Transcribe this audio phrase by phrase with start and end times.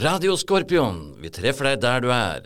[0.00, 2.40] Radio Skorpion, vi treffer deg der du er.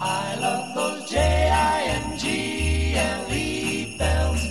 [0.00, 2.26] I love those J-I-N-G-L-E
[3.98, 4.42] bells.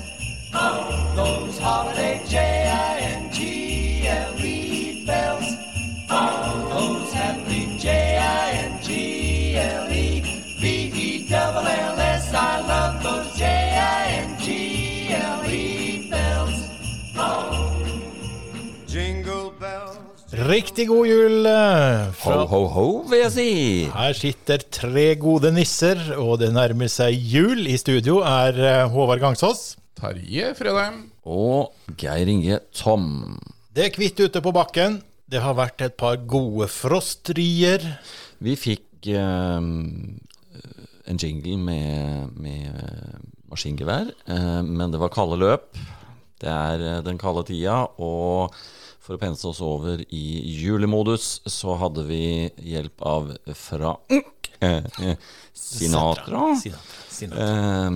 [0.54, 3.65] Oh, those holiday J-I-N-G-L-E
[5.07, 5.49] bells.
[6.11, 8.93] Oh, those happy J-I-N-G-L-E
[10.61, 12.33] B-E-double-L-S.
[12.33, 14.49] I love those J-I-N-G-L-E
[16.09, 16.57] bells.
[17.17, 17.85] Oh,
[18.88, 19.99] jingle bells.
[20.53, 23.45] Riktig god jul eh, ho, ho, ho, vil jeg si.
[23.89, 27.63] Her sitter tre gode nisser, og det nærmer seg jul.
[27.66, 29.63] I studio er eh, Håvard Gangsås.
[29.98, 30.99] Terje Fredheim.
[31.26, 33.39] Og Geir Inge Tom.
[33.73, 34.99] Det er hvitt ute på bakken.
[35.26, 37.88] Det har vært et par gode frostrier.
[38.38, 42.77] Vi fikk eh, en jingle med, med
[43.49, 45.81] maskingevær, eh, men det var kalde løp.
[46.43, 48.54] Det er eh, den kalde tida, og
[49.04, 50.26] for å pense oss over i
[50.62, 52.23] julemodus, så hadde vi
[52.63, 54.23] hjelp av fra eh,
[55.04, 55.18] eh,
[55.51, 56.54] Sinatra.
[56.62, 57.43] Sinatra.
[57.43, 57.90] Eh,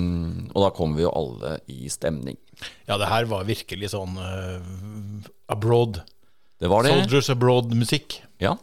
[0.52, 2.35] og da kom vi jo alle i stemning.
[2.89, 4.58] Ja, det her var virkelig sånn uh,
[5.53, 6.02] abroad.
[6.58, 6.95] Det var det.
[6.95, 8.17] Soldiers abroad-musikk.
[8.41, 8.55] Ja.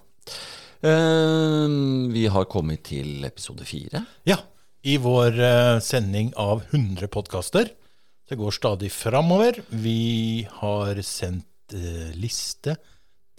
[0.84, 1.68] Eh,
[2.12, 4.04] vi har kommet til episode fire.
[4.28, 4.40] Ja.
[4.84, 7.70] I vår uh, sending av 100 podkaster.
[8.28, 9.62] Det går stadig framover.
[9.68, 12.76] Vi har sendt liste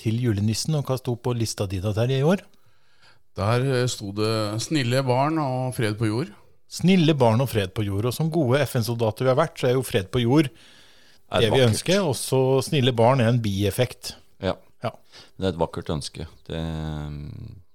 [0.02, 0.76] til julenissen.
[0.76, 2.42] Og hva sto på lista di da, Terje, i år?
[3.36, 6.32] Der eh, sto det 'snille barn og fred på jord'.
[6.72, 8.06] Snille barn og fred på jord.
[8.06, 11.52] Og som gode FN-soldater vi har vært, så er jo fred på jord det, det
[11.52, 11.70] vi vakkert.
[11.70, 12.00] ønsker.
[12.02, 14.16] Også snille barn er en bieffekt.
[14.42, 14.56] Ja.
[14.84, 14.92] Ja.
[15.38, 16.26] Det er et vakkert ønske.
[16.48, 16.62] Det,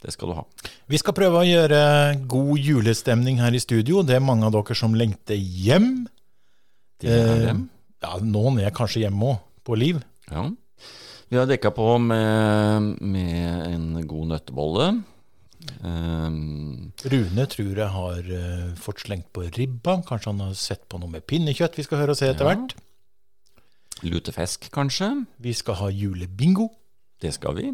[0.03, 0.45] det skal du ha.
[0.89, 4.03] Vi skal prøve å gjøre god julestemning her i studio.
[4.03, 6.07] Det er mange av dere som lengter hjem.
[7.01, 7.57] Det er Eh.
[8.03, 9.99] Ja, Noen er kanskje hjemme òg, på liv.
[10.31, 10.49] Ja.
[11.31, 14.87] Vi har dekka på med, med en god nøttebolle.
[15.85, 19.99] Um, Rune tror jeg har uh, fått slengt på ribba.
[20.09, 22.55] Kanskje han har sett på noe med pinnekjøtt vi skal høre og se etter Ja.
[22.57, 22.75] hvert.
[24.03, 25.11] lutefisk, kanskje.
[25.39, 26.71] Vi skal ha julebingo.
[27.21, 27.67] Det skal vi.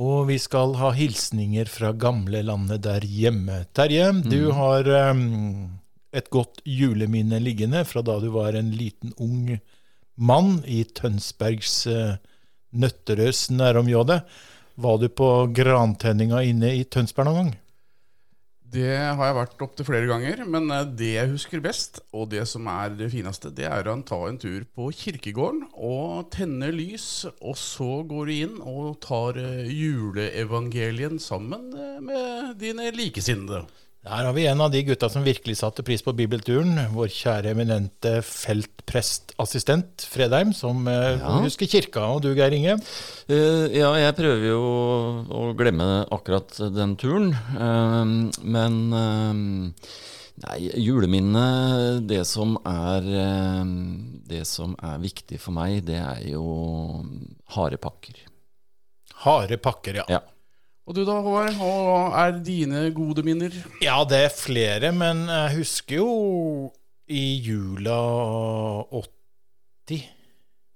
[0.00, 3.66] Og vi skal ha hilsninger fra gamle landet der hjemme.
[3.76, 5.76] Terje, du har um,
[6.10, 9.58] et godt juleminne liggende fra da du var en liten ung
[10.16, 12.16] mann i Tønsbergs uh,
[12.74, 14.20] Nøtterøys nærområde.
[14.74, 17.52] Var du på grantenninga inne i Tønsberg noen gang?
[18.74, 22.42] Det har jeg vært opptil flere ganger, men eh, det jeg husker best, og det
[22.50, 27.06] som er det fineste, det er å ta en tur på kirkegården og tenne lys,
[27.38, 33.62] og så går du inn og tar eh, juleevangelien sammen eh, med dine likesinnede.
[34.04, 36.74] Der har vi en av de gutta som virkelig satte pris på bibelturen.
[36.92, 41.38] Vår kjære eminente feltprestassistent Fredheim, som eh, Ja.
[41.40, 42.02] husker kirka.
[42.12, 42.74] Og du, Geir Inge?
[43.30, 44.60] Uh, ja, jeg prøver jo
[45.32, 47.32] å glemme akkurat den turen.
[47.56, 49.32] Uh, men uh,
[50.44, 53.04] Nei, juleminnet Det som er
[54.26, 56.42] Det som er viktig for meg, det er jo
[57.54, 58.18] harepakker.
[59.24, 60.06] Harde pakker, ja.
[60.10, 60.20] Ja.
[60.84, 63.54] Og du da, Håvard, hva er dine gode minner?
[63.80, 66.10] Ja, det er flere, men jeg husker jo
[67.08, 67.96] i jula
[68.92, 70.04] 80,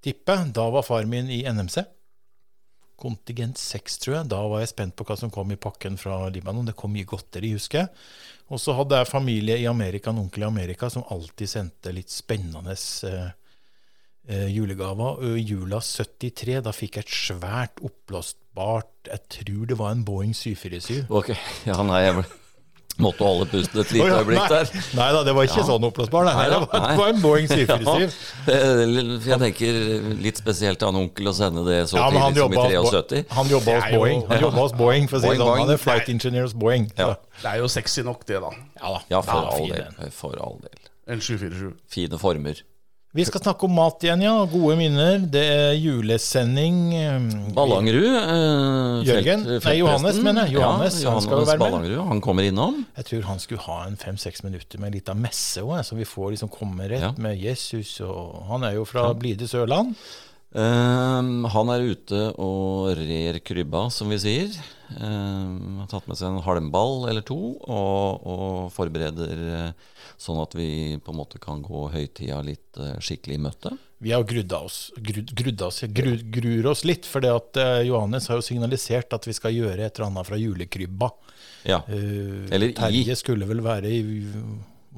[0.04, 0.54] tipper jeg.
[0.56, 1.82] Da var far min i NMC.
[2.98, 4.30] Kontingent 6, tror jeg.
[4.32, 6.66] Da var jeg spent på hva som kom i pakken fra Libanon.
[6.70, 7.92] Det kom mye godteri, husker jeg.
[8.48, 12.08] Og så hadde jeg familie i Amerika, en onkel i Amerika, som alltid sendte litt
[12.08, 13.28] spennende eh,
[14.28, 15.22] julegaver.
[15.24, 20.04] Og i jula 73, da fikk jeg et svært oppblåsbart Jeg tror det var en
[20.04, 21.06] Boeing 747.
[21.08, 21.30] Ok,
[21.66, 22.24] ja, nei, jeg
[22.98, 24.70] måtte holde pusten et lite ja, øyeblikk der.
[24.98, 25.66] Nei da, det var ikke Ja.
[25.68, 26.24] sånn oppblåsbar.
[26.26, 26.88] Nei, det var, nei.
[26.90, 28.16] det var en Boeing 747.
[28.48, 29.78] Ja, eh, jeg tenker
[30.24, 33.22] litt spesielt av en onkel å sende det så Ja, tidlig som i 73.
[33.36, 34.24] Han jobba hos Boeing.
[34.32, 35.60] Han jobba hos Boeing, for å si det sånn.
[35.62, 36.88] Han er flight engineer hos Boeing.
[36.98, 37.12] Ja.
[37.42, 38.50] Det er jo sexy nok, det, da.
[38.82, 39.00] ja da.
[39.14, 40.10] Ja, for Ja, all del.
[40.18, 40.82] For all del.
[41.06, 41.78] En 747.
[41.94, 42.64] Fine former.
[43.18, 44.34] Vi skal snakke om mat igjen, ja.
[44.46, 45.16] Gode minner.
[45.32, 46.76] Det er julesending.
[47.16, 47.24] um,
[47.56, 48.04] Ballangerud.
[48.14, 49.42] Eh, Jørgen?
[49.58, 50.54] felt- Nei, Johannes, mener jeg.
[50.54, 51.58] Johannes, ja, han Johannes han.
[51.58, 52.06] Ballangerud.
[52.12, 52.84] Han kommer innom.
[52.96, 56.04] Jeg tror han skulle ha en fem-seks minutter med en liten messe òg, så vi
[56.06, 57.12] får liksom komme rett Ja.
[57.18, 58.00] med Jesus.
[58.06, 59.96] Og han er jo fra blide Sørland.
[60.54, 64.48] Eh, han er ute og rer krybba, som vi sier.
[64.96, 70.56] Eh, har tatt med seg en halmball eller to og, og forbereder eh, sånn at
[70.56, 73.74] vi på en måte kan gå høytida litt eh, skikkelig i møte.
[73.98, 78.38] Vi har grudda oss, grud, grudda oss, gru, gruer oss litt, for at Johannes har
[78.38, 81.08] jo signalisert at vi skal gjøre et eller annet fra julekrybba.
[81.66, 81.82] Ja.
[81.88, 82.76] Eh, Eller i.
[82.76, 84.02] Terje skulle vel være i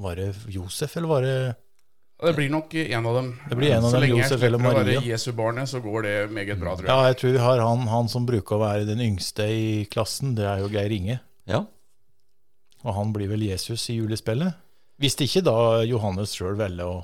[0.01, 1.35] Var det Josef, eller var det
[2.21, 3.29] Det blir nok en av dem.
[3.49, 5.01] Det blir en av så dem, lenge jeg Josef eller slipper å være Maria.
[5.09, 6.93] Jesu barnet, så går det meget bra, tror jeg.
[6.93, 10.35] Ja, jeg tror vi har han, han som bruker å være den yngste i klassen.
[10.37, 11.19] Det er jo Geir Inge.
[11.49, 11.63] Ja.
[12.85, 14.53] Og han blir vel Jesus i julespillet.
[15.01, 15.55] Hvis ikke da
[15.89, 16.99] Johannes sjøl velger å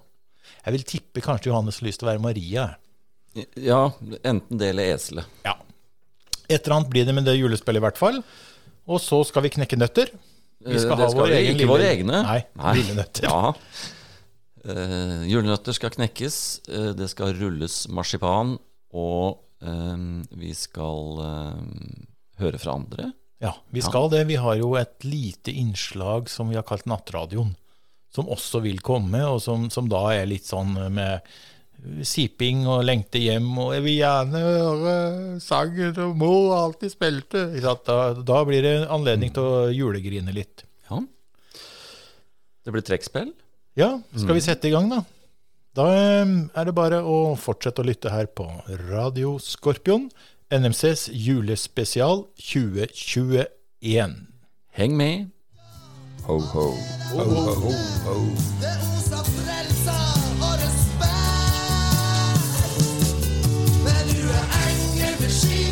[0.67, 2.67] Jeg vil tippe kanskje Johannes har lyst til å være Maria.
[3.55, 3.81] ja,
[4.23, 5.25] enten det eller eselet.
[5.45, 5.55] Ja.
[6.49, 8.21] Et eller annet blir det med det julespillet i hvert fall.
[8.87, 10.13] Og så skal vi knekke nøtter.
[10.63, 12.21] Vi skal Eh, det ha skal vår vi, egen ikke lille- våre egne.
[12.23, 13.23] Nei, lille nøtter.
[13.27, 13.53] Ja.
[14.67, 16.37] Eh, julenøtter skal knekkes,
[16.67, 18.57] eh, det skal rulles marsipan,
[18.91, 22.01] og eh, vi skal eh,
[22.41, 23.11] høre fra andre.
[23.39, 24.23] Ja, vi skal det.
[24.27, 27.53] Vi har jo et lite innslag som vi har kalt Nattradioen,
[28.13, 31.21] som også vil komme, og som, som da er litt sånn med
[32.01, 34.95] siping og lengte hjem, og jeg vil gjerne høre
[35.43, 37.43] sangen og må alltid spilte.
[37.61, 40.65] Da, da blir det anledning til å julegrine litt.
[40.89, 41.03] Ja.
[42.65, 43.29] Det blir trekkspill.
[43.77, 45.03] Ja, skal vi sette i gang, da?
[45.77, 46.25] Da eh,
[46.57, 48.47] er det bare å fortsette å lytte her på
[48.89, 50.07] Radio Skorpion,
[50.49, 54.15] NMCs julespesial 2021.
[54.73, 55.29] Heng med.
[56.25, 56.73] Ho, ho.
[58.63, 59.99] Det oser frelsa
[60.41, 62.01] og respekt.
[63.85, 65.66] Men du er engel med skip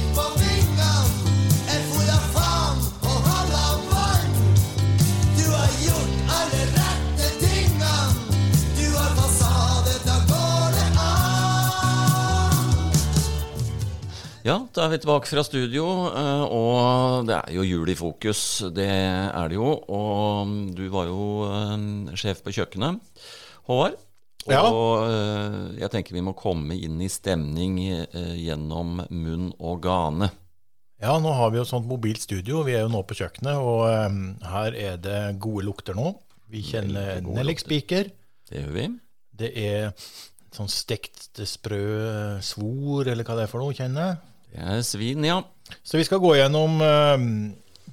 [14.46, 15.84] Ja, da er vi tilbake fra studio,
[16.14, 18.42] eh, og det er jo jul i fokus.
[18.78, 19.72] Det er det jo.
[19.90, 23.00] Og du var jo eh, sjef på kjøkkenet,
[23.66, 23.96] Håvard.
[24.46, 24.62] Og ja.
[25.80, 30.30] jeg tenker vi må komme inn i stemning eh, gjennom munn og gane.
[31.02, 32.62] Ja, nå har vi jo sånt mobilt studio.
[32.70, 36.14] Vi er jo nå på kjøkkenet, og her er det gode lukter nå.
[36.54, 38.14] Vi kjenner nellik spiker.
[38.46, 38.88] Det gjør vi.
[39.42, 39.90] Det er
[40.54, 44.24] sånn stekt sprø svor, eller hva det er for noe, kjenner jeg.
[44.56, 45.42] Det er svin, ja.
[45.84, 47.30] Så vi skal gå gjennom em,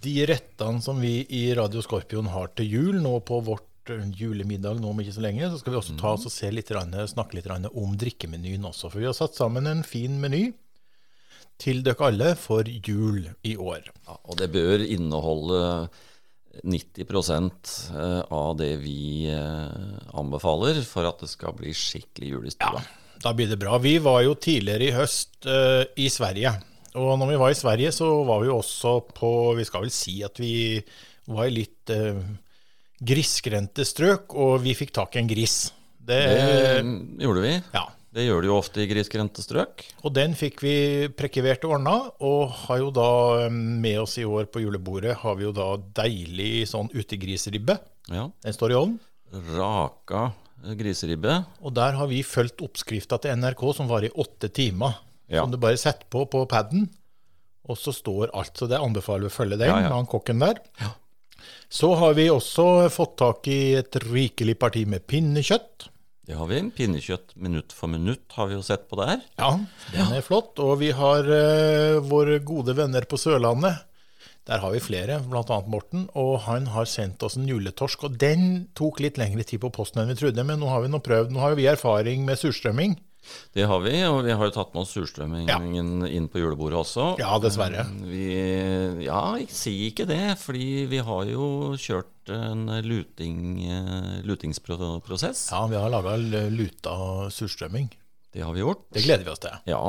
[0.02, 4.78] de rettene som vi i Radio Skorpion har til jul nå på vårt eh, julemiddag
[4.78, 5.48] nå om ikke så lenge.
[5.50, 8.92] Så skal vi også ta oss og se litt, snakke litt om drikkemenyen også.
[8.92, 10.52] For vi har satt sammen en fin meny
[11.62, 13.82] til dere alle for jul i år.
[14.06, 14.16] ja.
[14.22, 15.62] Og det bør inneholde
[16.62, 17.04] 90
[17.96, 22.82] eh, av det vi eh, anbefaler for at det skal bli skikkelig jul i stua.
[23.22, 23.78] Da blir det bra.
[23.78, 26.54] Vi var jo tidligere i høst uh, i Sverige.
[26.98, 29.94] Og når vi var i Sverige, så var vi jo også på Vi skal vel
[29.94, 30.82] si at vi
[31.30, 32.18] var i litt uh,
[33.02, 35.72] grisgrendte strøk, og vi fikk tak i en gris.
[36.02, 37.56] Det, Det gjorde vi.
[37.74, 37.86] ja.
[38.12, 39.86] Det gjør de jo ofte i grisgrendte strøk.
[40.04, 40.74] Og den fikk vi
[41.16, 43.06] prekivert og ordna, og har jo da
[43.46, 45.70] eh, med oss i år på julebordet har vi jo da
[46.02, 47.78] deilig sånn utegrisribbe.
[48.12, 48.26] Ja.
[48.44, 48.98] Den står i ovnen.
[49.56, 50.26] Raka
[50.78, 51.42] griseribbe.
[51.62, 54.98] Og der har vi fulgt oppskrifta til NRK, som var i åtte timer.
[55.32, 55.42] Ja.
[55.42, 56.88] Som du bare setter på på paden,
[57.68, 58.56] og så står alt.
[58.58, 59.94] Så det anbefaler vi å følge den Ja, ja.
[59.94, 60.60] han kokken der.
[61.72, 65.88] Så har vi også fått tak i et rikelig parti med pinnekjøtt.
[66.28, 66.60] Det har vi.
[66.76, 69.24] Pinnekjøtt minutt for minutt har vi jo sett på der.
[69.40, 69.56] Ja,
[69.90, 70.54] den er flott.
[70.62, 73.80] Og vi har uh, våre gode venner på Sørlandet.
[74.48, 75.60] Der har vi flere, bl.a.
[75.70, 76.08] Morten.
[76.18, 78.08] Og han har sendt oss en juletorsk.
[78.08, 80.90] Og den tok litt lengre tid på posten enn vi trodde, men nå har vi
[80.90, 81.30] nå prøvd.
[81.34, 82.98] Nå har vi erfaring med surstrømming.
[83.54, 87.04] Det har vi, og vi har jo tatt med oss surstrømmingen inn på julebordet også.
[87.22, 87.84] Ja, dessverre.
[88.02, 88.24] Vi,
[89.06, 95.44] ja, si ikke det, fordi vi har jo kjørt en luting, eh, lutingsprosess.
[95.54, 96.16] Ja, vi har laga
[96.50, 96.96] luta
[97.30, 97.92] surstrømming.
[98.32, 98.88] Det har vi gjort.
[98.90, 99.54] Det gleder vi oss til.
[99.70, 99.84] Ja.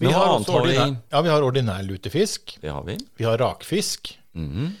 [0.00, 2.56] Vi har, også har ordinær, ja, vi har ordinær lutefisk.
[2.62, 2.96] Det har vi.
[3.18, 4.14] Vi har rakfisk.
[4.34, 4.72] Mhm.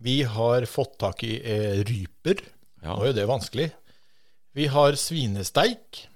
[0.00, 2.38] Vi har fått tak i eh, ryper.
[2.82, 2.94] Ja.
[2.94, 3.66] Nå er jo det vanskelig.
[4.56, 6.06] Vi har svinesteik.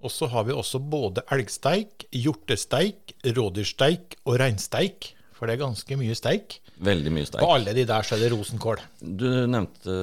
[0.00, 5.10] Og så har vi også både elgsteik, hjortesteik, rådyrsteik og reinsteik.
[5.36, 6.58] For det er ganske mye steik.
[6.80, 7.42] Veldig mye steik.
[7.44, 8.80] På alle de der så er det rosenkål.
[9.00, 9.98] Du nevnte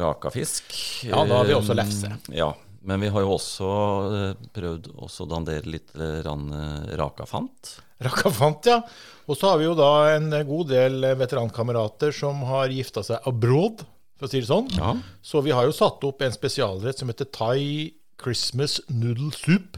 [0.00, 0.72] raka fisk.
[1.04, 2.10] Ja, da har vi også Eh, lefse.
[2.32, 2.48] Ja,
[2.86, 3.68] men vi har jo også
[4.06, 7.72] eh, prøvd å dandere litt eh, eh, rakafant.
[8.06, 8.78] Rakafant, ja.
[9.26, 13.82] Og så har vi jo da en god del veterankamerater som har gifta seg abroad,
[14.16, 14.70] for å si det sånn.
[14.78, 14.94] Ja.
[15.18, 17.90] Så vi har jo satt opp en spesialrett som heter Thai
[18.22, 19.76] Christmas Noodle Soup.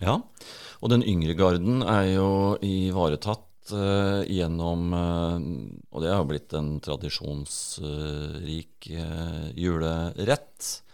[0.00, 0.16] Ja,
[0.80, 2.30] og den yngre garden er jo
[2.64, 8.86] ivaretatt gjennom Og det har blitt en tradisjonsrik
[9.58, 10.85] julerett.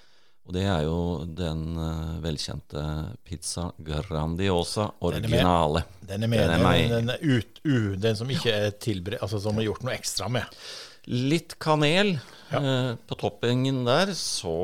[0.42, 0.96] Og det er jo
[1.38, 2.82] den eh, velkjente
[3.24, 5.38] pizza Grandiosa Den er med.
[5.38, 5.82] originale.
[6.08, 6.94] Den er med, Den er den, med.
[6.96, 10.28] den, er ut, u, den som ikke er tilberedt, altså som er gjort noe ekstra
[10.34, 10.58] med.
[11.06, 12.16] Litt kanel
[12.50, 14.56] eh, på toppingen der, så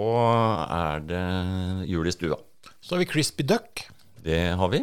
[0.67, 1.23] er det
[1.91, 2.39] jul i stua.
[2.83, 3.85] Så har vi crispy duck.
[4.23, 4.83] Det har vi.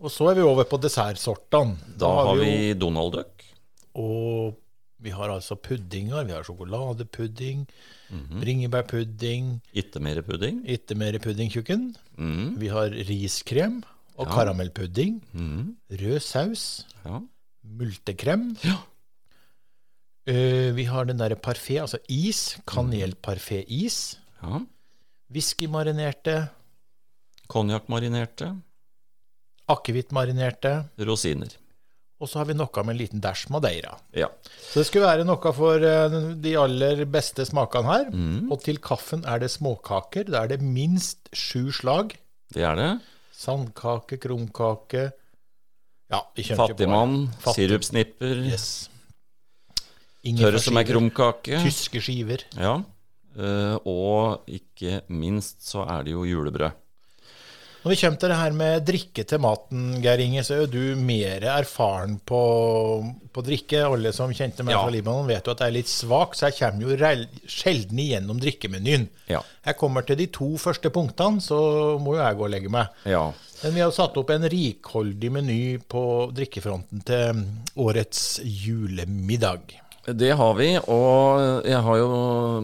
[0.00, 1.76] Og så er vi over på dessertsortene.
[2.00, 3.44] Da har vi jo- Donald Duck.
[4.00, 4.54] Og
[5.02, 6.24] vi har altså puddinger.
[6.26, 7.66] Vi har sjokoladepudding,
[8.10, 8.40] Mhm.
[8.40, 10.62] bringebærpudding, Ittemerepudding.
[10.62, 11.14] mer pudding.
[11.14, 11.96] ikke puddingtjukken.
[12.18, 12.60] Mm.
[12.60, 13.82] Vi har riskrem
[14.16, 14.32] og Ja.
[14.32, 15.22] karamellpudding.
[15.32, 15.76] Mm.
[15.90, 16.86] Rød saus.
[17.04, 17.18] Ja.
[17.64, 18.56] Multekrem.
[18.64, 18.76] Ja.
[20.30, 22.58] Uh, vi har den derre parfait, altså is.
[22.66, 24.18] Kanelparfé-is.
[24.42, 24.58] ja.
[25.30, 26.48] Whiskymarinerte.
[27.48, 28.60] Konjakkmarinerte.
[29.68, 30.88] Akevittmarinerte.
[30.98, 31.48] Rosiner.
[32.20, 33.94] Og så har vi noe med en liten dæsj madeira.
[34.12, 34.26] Ja.
[34.60, 38.10] Så det skulle være noe for eh, de aller beste smakene her.
[38.12, 38.50] Mm.
[38.52, 40.28] Og til kaffen er det småkaker.
[40.28, 42.12] Da er det minst sju slag.
[42.52, 42.90] Det er det.
[43.40, 45.06] Sandkake, krumkake
[46.10, 46.20] Ja.
[46.58, 48.90] Fattigmann, Fattig- sirupsnipper, Yes.
[50.26, 51.60] tørre som Ingefærskiver, krumkake.
[51.64, 52.42] Tyske skiver.
[52.58, 52.74] Ja.
[53.38, 56.72] Eh, og ikke minst så er det jo julebrød.
[57.80, 60.70] Når vi kommer til det her med drikke til maten, Geir Inge, så er jo
[60.74, 62.40] du mer erfaren på,
[63.32, 63.80] på drikke.
[63.88, 64.82] Alle som kjente meg Ja.
[64.84, 66.98] fra Libanon, vet jo at jeg er litt svak, så jeg kommer jo
[67.48, 69.08] sjelden igjennom drikkemenyen.
[69.32, 69.40] Ja.
[69.64, 71.60] Jeg kommer til de to første punktene, så
[72.04, 72.88] må jo jeg gå og legge meg.
[73.08, 73.30] ja.
[73.62, 77.42] Men vi har satt opp en rikholdig meny på drikkefronten til
[77.76, 79.74] årets julemiddag.
[80.06, 82.08] Det har vi, og jeg har jo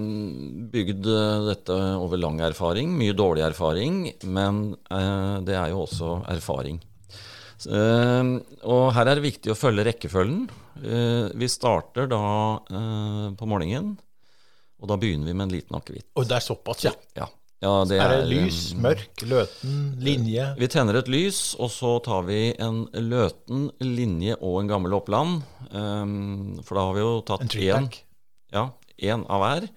[0.01, 2.95] mm, bygd eh, dette over lang erfaring.
[2.97, 6.81] Mye dårlig erfaring, men eh, det er jo også erfaring.
[7.69, 8.31] Eh,
[8.65, 10.47] og her er det viktig å følge rekkefølgen.
[10.81, 12.23] Eh, vi starter da
[12.73, 13.95] eh, på morgenen,
[14.81, 16.09] og da begynner vi med en liten akevitt.
[16.17, 16.95] Og det er såpass, ja.
[17.21, 17.29] Ja.
[17.67, 20.47] Ja, det Er det lys, lys, mørk, løten, linje?
[20.61, 25.43] Vi tenner et lys, og så tar vi en løten linje og en gammel Oppland.
[25.73, 27.91] Um, for da har vi jo tatt En én
[28.55, 28.69] ja,
[29.27, 29.69] av hver.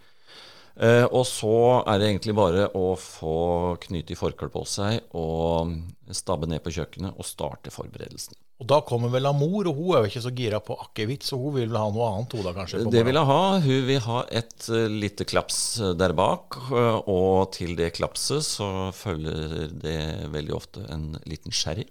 [0.80, 5.74] Eh, og så er det egentlig bare å få knyte i forkleet på seg og
[6.16, 8.38] stabbe ned på kjøkkenet og starte forberedelsen.
[8.60, 11.38] Og da kommer vel Amor, og hun er jo ikke så gira på akevitt, så
[11.40, 12.82] hun vil ha noe annet, hun da kanskje?
[12.92, 13.44] Det vil hun ha.
[13.64, 18.44] Hun vil ha et uh, lite klaps eh, der bak, eh, og til det klapset
[18.44, 20.02] så følger det
[20.36, 21.88] veldig ofte en liten sherry.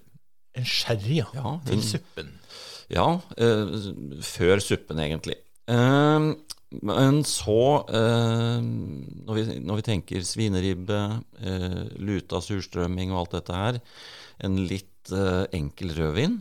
[0.57, 1.29] En sherry, ja.
[1.33, 2.35] Ja, Til suppen.
[2.93, 3.77] Ja, uh,
[4.25, 5.39] før suppen egentlig.
[5.69, 6.29] Eh,
[6.69, 10.99] men så, eh, når, vi, når vi tenker svineribbe,
[11.41, 13.79] eh, luta surstrømming og alt dette her,
[14.45, 16.37] en litt eh, enkel rødvin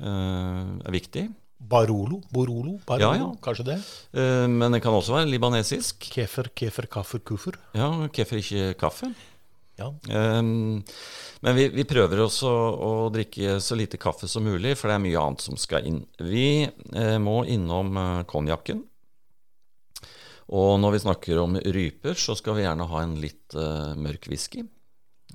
[0.00, 1.28] eh, er viktig.
[1.58, 2.20] Barolo?
[2.34, 2.76] Borolo?
[2.86, 3.30] Barolo, Ja, ja.
[3.42, 3.78] Kanskje det?
[4.18, 6.10] Eh, men det kan også være libanesisk.
[6.14, 7.58] Kefer, kefer, kaffer, kuffer.
[7.78, 9.10] Ja, kefir, ikke kaffe.
[9.78, 9.92] Ja.
[10.10, 10.82] Um,
[11.46, 15.04] men vi, vi prøver også å drikke så lite kaffe som mulig, for det er
[15.04, 16.00] mye annet som skal inn.
[16.18, 17.94] Vi eh, må innom
[18.26, 18.82] konjakken.
[20.48, 24.24] Og når vi snakker om ryper, så skal vi gjerne ha en litt uh, mørk
[24.32, 24.62] whisky.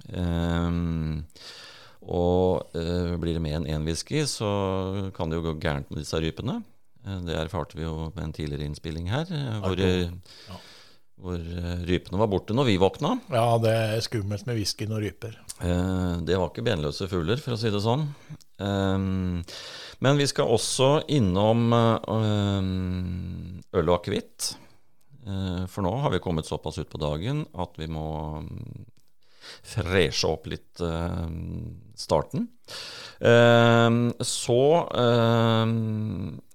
[0.10, 1.22] Um,
[2.01, 4.50] og uh, blir det mer enn én whisky, så
[5.15, 6.55] kan det jo gå gærent med disse rypene.
[7.05, 9.25] Uh, det erfarte vi jo med en tidligere innspilling her,
[9.62, 10.58] hvor, Ja.
[11.22, 11.38] hvor
[11.86, 13.12] rypene var borte når vi våkna.
[13.29, 15.38] ja, det er skummelt med whisky og ryper.
[15.62, 18.10] Det var ikke benløse fugler, for å si det sånn.
[18.58, 19.43] Um,
[20.03, 22.60] Men vi skal også innom øl
[23.88, 24.58] og akevitt.
[25.23, 28.07] Eh, For nå har vi kommet såpass ut på dagen at vi må
[28.43, 28.85] mm,
[29.63, 31.27] freshe opp litt eh,
[31.99, 32.49] starten.
[33.23, 33.89] Eh,
[34.33, 34.61] Så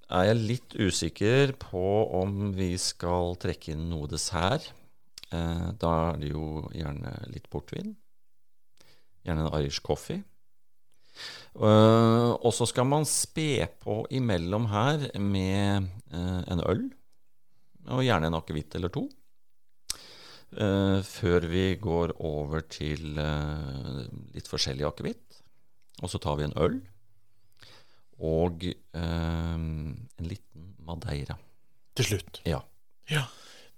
[0.08, 1.84] er jeg litt usikker på
[2.22, 4.70] om vi skal trekke inn noe dessert.
[5.28, 7.90] Da er det jo gjerne litt portvin.
[9.20, 10.22] Gjerne en Irish coffee.
[11.60, 16.86] Og så skal man spe på imellom her med en øl,
[17.94, 19.06] og gjerne en akevitt eller to.
[20.48, 25.42] Uh, før vi går over til uh, litt forskjellig akevitt.
[26.00, 26.78] Og så tar vi en øl
[28.24, 31.36] og uh, en liten madeira.
[31.98, 32.40] Til slutt.
[32.48, 32.62] Ja.
[33.10, 33.26] Ja.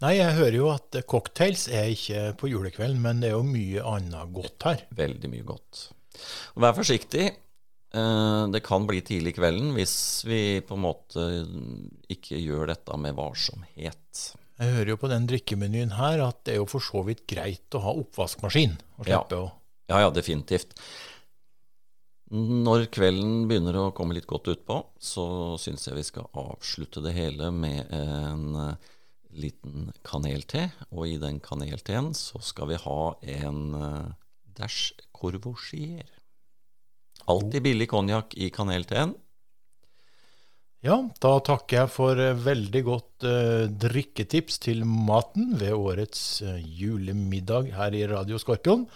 [0.01, 3.83] Nei, jeg hører jo at cocktails er ikke på julekvelden, men det er jo mye
[3.85, 4.85] annet godt her.
[4.97, 5.83] Veldig mye godt.
[6.61, 7.27] Vær forsiktig.
[7.93, 9.95] Eh, Det kan bli tidlig kvelden hvis
[10.29, 11.25] vi på en måte
[12.11, 14.37] ikke gjør dette med varsomhet.
[14.61, 17.73] Jeg hører jo på den drikkemenyen her at det er jo for så vidt greit
[17.75, 18.77] å ha oppvaskmaskin.
[19.01, 19.25] Og Ja.
[19.91, 20.77] Ja, ja, definitivt.
[22.31, 27.15] Når kvelden begynner å komme litt godt utpå, så syns jeg vi skal avslutte det
[27.17, 28.77] hele med en eh,
[29.35, 30.69] liten kanelté.
[30.93, 34.15] Og i den kanelteen så skal vi ha en dæsj
[34.61, 36.07] dash courvoisier.
[37.29, 39.15] Alltid billig konjakk i kanelteen.
[40.81, 46.57] Ja, da takker jeg for eh, veldig godt eh, drikketips til maten ved årets eh,
[46.65, 48.87] julemiddag her i Radio Skorpion.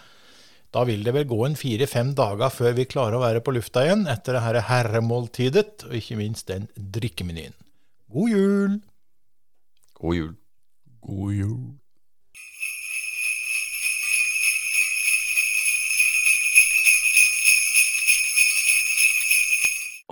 [0.73, 3.85] Da vil det vel gå en fire-fem dager før vi klarer å være på lufta
[3.85, 7.53] igjen etter det her herremåltidet, og ikke minst den drikkemenyen.
[8.09, 8.75] God jul!
[10.01, 10.35] God jul.
[11.05, 11.63] God jul.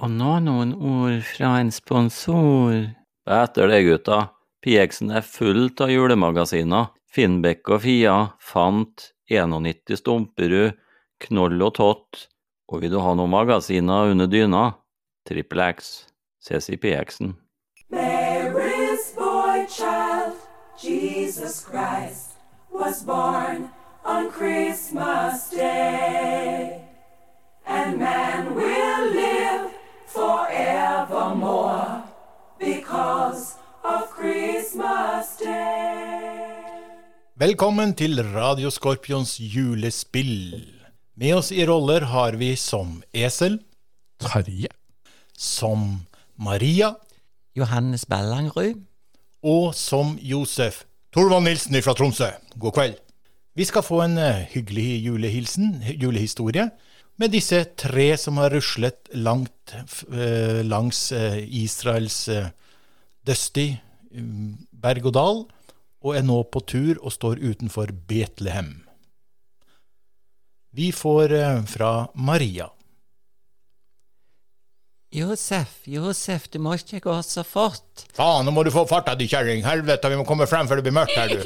[0.04, 2.74] Og nå noen ord fra en sponsor.
[3.24, 4.18] Etter det, gutta.
[4.60, 6.90] PX-en er fullt av julemagasiner.
[7.14, 10.76] Finnbekk og Fia, Fant, 91 Stumperud,
[11.24, 12.26] Knoll og Tott.
[12.68, 14.66] Og vil du ha noen magasiner under dyna?
[15.24, 15.94] Trippel X.
[16.44, 17.38] Ses i PX-en.
[17.88, 20.36] Mary's boy child,
[20.76, 22.36] Jesus Christ,
[22.74, 23.70] was born
[24.04, 26.82] on Christmas Day.
[27.66, 28.93] And man will
[30.14, 32.04] forevermore
[32.60, 36.70] because of Christmas Day.
[37.36, 40.62] Velkommen til Radio Skorpions julespill.
[41.18, 43.60] Med oss i roller har vi som Esel,
[44.22, 44.70] Terje.
[45.38, 46.06] som
[46.38, 46.94] Maria
[47.58, 48.84] Johannes Ballangrud.
[49.44, 52.30] og som Josef Torvald Nilsen fra Tromsø.
[52.60, 52.96] God kveld.
[53.56, 56.70] Vi skal få en eh, hyggelig julehilsen, julehistorie,
[57.22, 62.50] med disse tre som har ruslet langt eh, langs eh, Israels eh,
[63.26, 63.74] dusty
[64.12, 65.44] mm, berg og dal,
[66.04, 68.82] og er nå på tur og står utenfor Betlehem.
[70.74, 71.36] Vi får
[71.70, 72.66] fra Maria.
[75.14, 78.08] Josef, Josef, du må ikke gå så fort.
[78.18, 79.62] Faen, nå må du få farta, di kjerring.
[79.62, 81.46] Helvete, vi må komme frem før det blir mørkt her, du.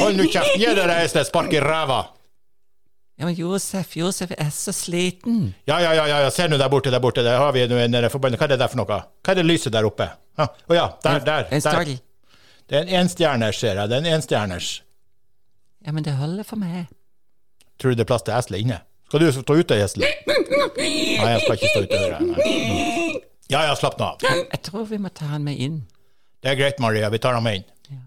[0.00, 0.56] Hold nå kjeften.
[0.56, 2.00] Gi deg et sted, spark i ræva.
[3.16, 5.54] Ja, men Josef, Josef er så sliten.
[5.64, 7.22] Ja, ja, ja, ja, se nå der borte, der borte.
[7.24, 8.98] Der har vi en eh, Hva er det der for noe?
[9.24, 10.10] Hva er det lyset der oppe?
[10.36, 11.48] Å ja, der, der.
[11.48, 11.94] En der.
[12.66, 13.88] Det er en enstjerners, ser jeg.
[13.88, 14.68] Det er en enstjerners.
[15.86, 16.90] Ja, men det holder for meg.
[17.80, 18.82] Tror du det er plass til esle inne?
[19.08, 20.08] Skal du stå ute, esle?
[20.26, 22.00] Nei, jeg skal ikke stå ute.
[22.02, 23.20] hører jeg.
[23.48, 24.24] Ja, ja, slapp nå av.
[24.26, 25.84] Jeg tror vi må ta han med inn.
[26.42, 27.08] Det er greit, Maria.
[27.14, 27.68] Vi tar ham med inn.
[27.94, 28.02] Ja.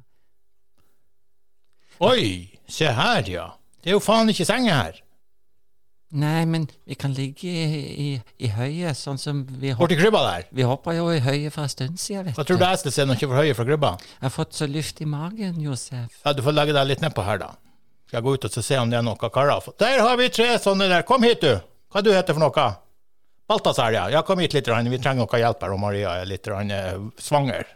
[2.12, 3.48] Oi, se her, ja.
[3.80, 5.00] Det er jo faen ikke senge her.
[6.10, 8.08] Nei, men vi kan ligge i, i,
[8.42, 10.00] i høyet, sånn som vi Borti hopper.
[10.00, 10.48] krybba der.
[10.58, 12.40] Vi hoppa jo i høyet for en stund siden, vet du.
[12.40, 13.92] Hva tror du esle ser når han ikke høyet høye fra krybba?
[14.16, 16.18] Jeg har fått så luft i magen, Josef.
[16.26, 17.52] Ja, du får legge deg litt nedpå her, da.
[18.10, 19.70] Skal jeg gå ut og se om det er noe karer.
[19.78, 21.06] Der har vi tre sånne der.
[21.06, 21.60] Kom hit, du.
[21.94, 22.68] Hva du heter for noe?
[23.50, 24.08] Balthazar, ja.
[24.10, 24.66] Ja, kom hit litt.
[24.66, 27.70] Vi trenger noe hjelp her, og Maria er litt rann, eh, svanger.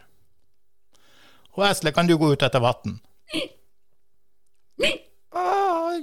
[1.54, 2.98] Og Esle, kan du gå ut etter vann?
[5.34, 5.44] Å,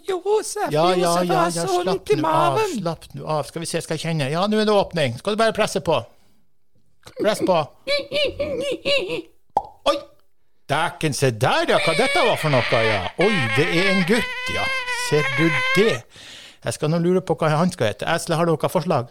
[0.03, 2.73] Josef, Ja, ja, Josef ja, har ja, så vondt i maven.
[2.81, 3.45] Slapp nå av.
[3.47, 4.27] Skal vi se, skal jeg kjenne.
[4.31, 5.15] Ja, nå er det åpning.
[5.21, 5.99] Skal du bare presse på.
[7.21, 7.59] Press på.
[9.91, 9.95] Oi!
[10.71, 11.79] Dæken, se der, ja.
[11.83, 13.01] Hva dette var for noe, ja.
[13.23, 14.67] Oi, det er en gutt, ja.
[15.07, 15.47] Ser du
[15.79, 15.95] det?
[16.61, 18.07] Jeg skal nå lure på hva han skal hete.
[18.11, 19.09] Esle, har du noe forslag?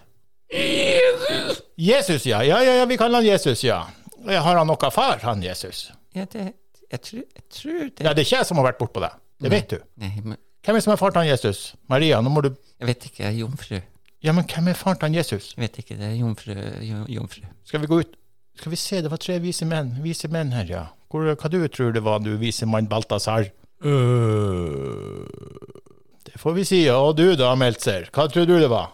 [1.81, 2.43] Jesus, ja.
[2.47, 3.83] Ja, ja, ja, vi kaller han Jesus, ja.
[4.29, 5.89] Har han noe far, han Jesus?
[6.17, 6.53] Ja, det,
[6.91, 8.05] jeg, tror, jeg tror det.
[8.05, 9.13] Ja, det er ikke jeg som har vært bortpå det.
[9.41, 9.79] Det vet du.
[10.03, 11.75] Nei, men Hvem er det som er far til han Jesus?
[11.89, 13.23] Maria, nå må du jeg vet ikke.
[13.25, 13.79] Jeg er jomfru.
[14.23, 15.55] Ja, men hvem er far til han Jesus?
[15.57, 16.53] Jeg vet ikke, det er jomfru.
[16.85, 17.47] jo- Jomfru.
[17.65, 18.17] Skal vi gå ut?
[18.61, 19.95] Skal vi se, det var tre vise menn.
[20.05, 20.83] Vise menn her, ja.
[21.11, 23.49] Hvor, hva du tror det var, du vise mann Balthazar?
[23.81, 25.27] Øh,
[26.27, 26.81] det får vi si.
[26.93, 28.93] Og du da, Meltzer, hva tror du det var?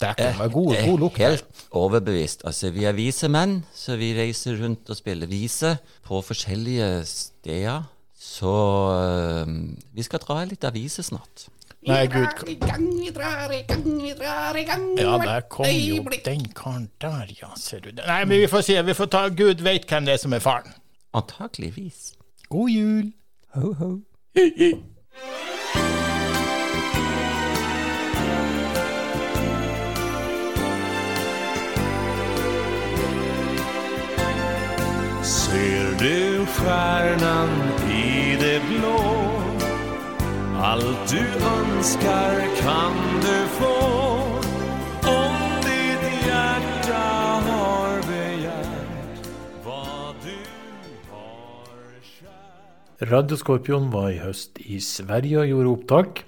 [0.00, 1.18] Dæken, det var god, er god lukt.
[1.18, 1.30] her.
[1.36, 2.42] Helt overbevist.
[2.48, 7.84] Altså, vi er vise menn, så vi reiser rundt og spiller vise på forskjellige steder.
[8.18, 8.52] Så
[8.96, 9.52] øh,
[9.92, 11.48] vi skal dra litt aviser snart.
[11.86, 12.48] Nei, gud.
[12.50, 14.86] I gang, vi drar i gang, vi drar i gang.
[14.98, 17.92] Ja, der kom jo den karen der, ja, ser du.
[18.00, 18.80] Nei, men vi får se.
[18.82, 20.74] Vi får ta Gud veit hvem det er som er faren.
[21.14, 22.16] Antakeligvis.
[22.50, 23.12] God jul.
[23.54, 23.92] Ho, ho.
[35.26, 37.50] Ser du stjärnan
[37.90, 38.98] i det blå?
[40.54, 43.78] Allt du önskar kan du få
[45.02, 45.34] om
[45.66, 47.02] ditt hjärta
[47.48, 49.26] har begärt
[49.64, 50.38] vad du
[51.10, 53.10] har kär.
[53.10, 56.24] Radio Skorpion var i høst i Sverige og gjorde opptak.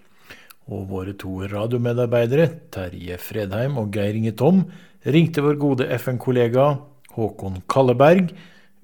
[0.67, 4.65] Og våre to radiomedarbeidere, Terje Fredheim og Geir Inge Tom,
[5.07, 6.73] ringte vår gode FN-kollega
[7.15, 8.35] Håkon Kalleberg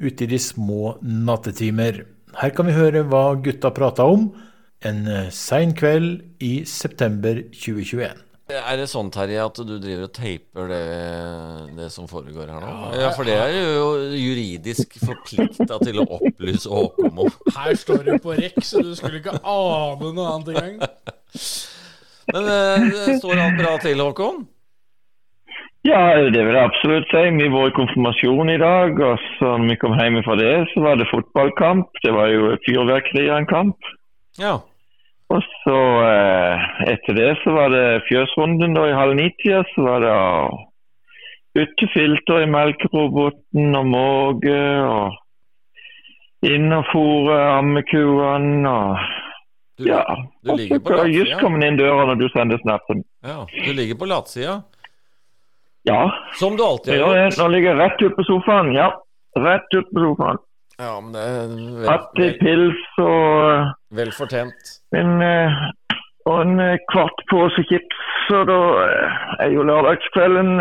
[0.01, 2.05] ute i de små nattetimer.
[2.41, 4.29] Her kan vi høre hva gutta prata om
[4.85, 8.25] en eh, sein kveld i september 2021.
[8.53, 10.81] Er det sånn, Terje, at du driver og taper det,
[11.79, 12.73] det som foregår her nå?
[13.01, 13.87] Ja, For det er jo
[14.21, 17.39] juridisk forplikta til å opplyse Håkon om.
[17.57, 20.77] Her står det på rekk, så du skulle ikke ane noe annet engang.
[22.35, 24.45] Men eh, det står alt bra til, Håkon?
[25.85, 26.01] Ja,
[26.33, 27.23] det vil jeg absolutt si.
[27.37, 30.81] Vi var i konfirmasjon i dag, og så når vi kom hjem fra det, så
[30.81, 31.91] var det fotballkamp.
[32.05, 33.91] Det var jo fyrverkeri av en kamp.
[34.41, 34.55] Ja.
[35.35, 39.61] Og så eh, etter det så var det fjøsrunden da i halv ni-tida.
[39.75, 40.49] Så var det å
[41.55, 44.57] bytte filter i melkeroboten og måke
[44.89, 49.21] og inn og fôre ammekuene og
[49.75, 50.05] Du, ja.
[50.47, 51.39] du ligger på jeg just latsida.
[51.43, 53.01] komme inn døra når du sender snappen.
[53.27, 54.61] Ja, du ligger på latsida.
[55.85, 56.09] Ja,
[56.41, 57.39] Som du alltid har gjort.
[57.39, 58.73] Nå ligger jeg rett ute på sofaen.
[58.73, 58.89] Ja,
[59.37, 60.41] rett ute på sofaen.
[60.81, 64.73] Ja, men det er Hatt i pils og vel fortjent.
[64.97, 65.59] en, eh,
[66.27, 68.01] og en eh, kvart pose chips.
[68.29, 70.57] Så da eh, er jo lørdagskvelden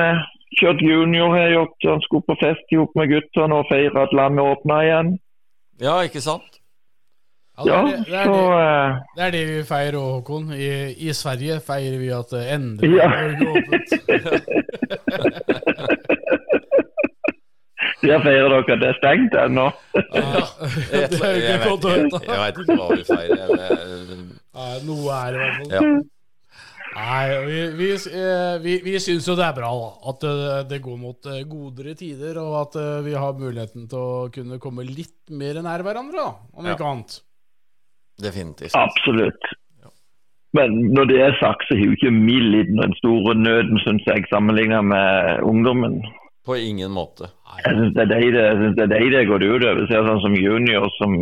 [0.60, 1.88] kjørt junior har jeg gjort.
[1.88, 5.14] Han skulle på fest sammen med guttene og feire at landet åpna igjen.
[5.82, 6.60] Ja, ikke sant?
[7.54, 10.46] Ja, det, er det, er så det, eh, det er det vi feirer òg, Håkon.
[10.58, 10.70] I,
[11.06, 13.08] I Sverige feirer vi at det endelig Ja.
[13.14, 13.90] Norge åpent.
[18.04, 19.68] Feirer dere at det er stengt ennå.
[19.96, 22.20] Jeg, Det jeg, godt å høre.
[22.26, 23.38] jeg vet ikke hva vi feirer.
[23.38, 25.72] Jeg- Nei, noe er det i hvert fall.
[25.72, 25.80] Ja.
[26.94, 30.34] Nei, vi, vi, eh, vi, vi syns jo det er bra da, at det,
[30.70, 34.60] det går mot eh, godere tider, og at eh, vi har muligheten til å kunne
[34.62, 36.76] komme litt mer nær hverandre, da, om Ja.
[36.76, 37.16] ikke annet.
[38.22, 38.76] Definitivt.
[38.78, 39.54] Absolutt.
[40.54, 44.06] Men når det er sagt, så har jo ikke vi lidd den store nøden, syns
[44.06, 46.04] jeg, sammenlignet med ungdommen.
[46.46, 47.32] På ingen måte.
[47.64, 49.86] Jeg syns det er de det, det, de det går ut over.
[49.90, 51.16] Ser sånn som junior som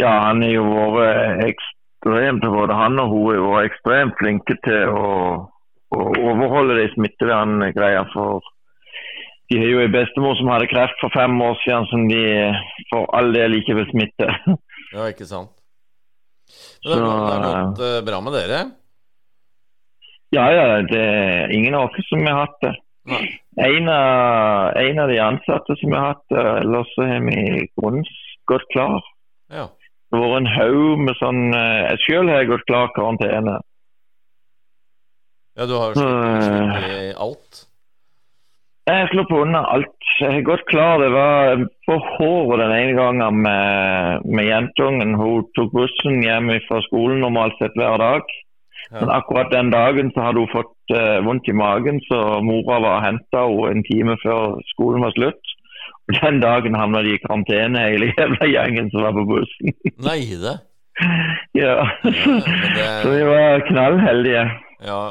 [0.00, 0.64] Ja, han har jo
[0.96, 5.08] vært ekstremt Både han og hun har vært ekstremt flinke til å,
[5.94, 8.08] å overholde de smitteverngreiene.
[8.12, 8.42] For
[9.52, 12.22] de har jo ei bestemor som hadde kreft for fem år siden, som de
[12.92, 14.28] for all del ikke vil smitte.
[14.92, 15.54] Ja, ikke sant?
[16.84, 18.60] Men det har gått- det gått eh, bra med dere?
[20.32, 22.74] Ja, ja, det er ingen av oss som har hatt det.
[23.60, 28.04] En av, en av de ansatte som har hatt det, ellers så har vi grunnen
[28.48, 29.02] gått klar.
[29.52, 29.66] Ja.
[30.12, 33.58] Det har vært en haug med sånn eh, Jeg sjøl har gått klar karantene.
[35.56, 37.62] ja, du har jo sluttet sluppet i alt.
[38.90, 40.06] Jeg slår på unna alt.
[40.20, 40.98] Jeg har gått klar.
[40.98, 45.14] Det var på håret den ene gangen med, med jentungen.
[45.20, 48.26] Hun tok bussen hjem fra skolen normalt sett hver dag.
[48.90, 48.98] Ja.
[49.00, 52.96] Men akkurat den dagen så hadde hun fått uh, vondt i magen, så mora var
[52.98, 55.54] og henta henne en time før skolen var slutt.
[56.10, 59.76] Og Den dagen havna de i karantene, hele jævla gjengen som var på bussen.
[60.02, 60.56] Nei, det.
[61.62, 61.78] ja.
[61.78, 61.86] ja
[62.74, 64.42] det- Så vi var knallheldige.
[64.90, 65.02] Ja,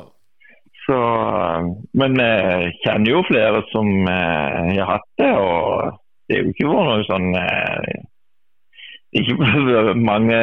[0.91, 1.01] Så,
[1.95, 5.93] men jeg kjenner jo flere som eh, har hatt det, og
[6.27, 8.01] det er jo ikke vært noe sånn eh,
[9.21, 9.37] Ikke
[10.11, 10.39] mange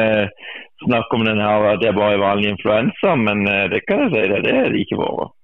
[0.81, 4.15] snakker om den her at det er bare vanlig influensa, men eh, det kan jeg
[4.15, 5.35] si, det, det er det ikke vært.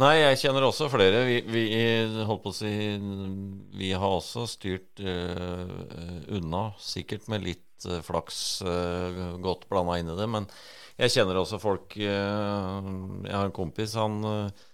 [0.00, 1.24] Nei, jeg kjenner også flere.
[1.26, 1.64] Vi, vi
[2.54, 2.72] si
[3.80, 5.72] Vi har også styrt uh,
[6.36, 10.28] unna, sikkert med litt uh, flaks uh, godt blanda inn i det.
[10.30, 10.46] Men
[10.98, 12.90] jeg kjenner også folk eh,
[13.26, 14.66] Jeg har en kompis, han, eh,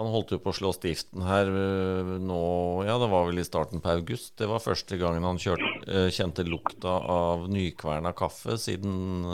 [0.00, 2.40] han holdt jo på å slå stiften her eh, nå
[2.88, 4.34] Ja, det var vel i starten på august.
[4.40, 9.24] Det var første gangen han kjørt, eh, kjente lukta av nykverna kaffe siden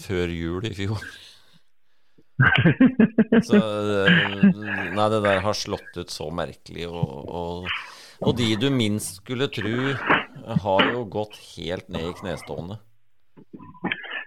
[0.00, 1.06] før jul i fjor.
[3.46, 6.84] Så Nei, det der har slått ut så merkelig.
[6.90, 7.70] Og, og,
[8.20, 9.94] og de du minst skulle tro,
[10.66, 12.76] har jo gått helt ned i knestående.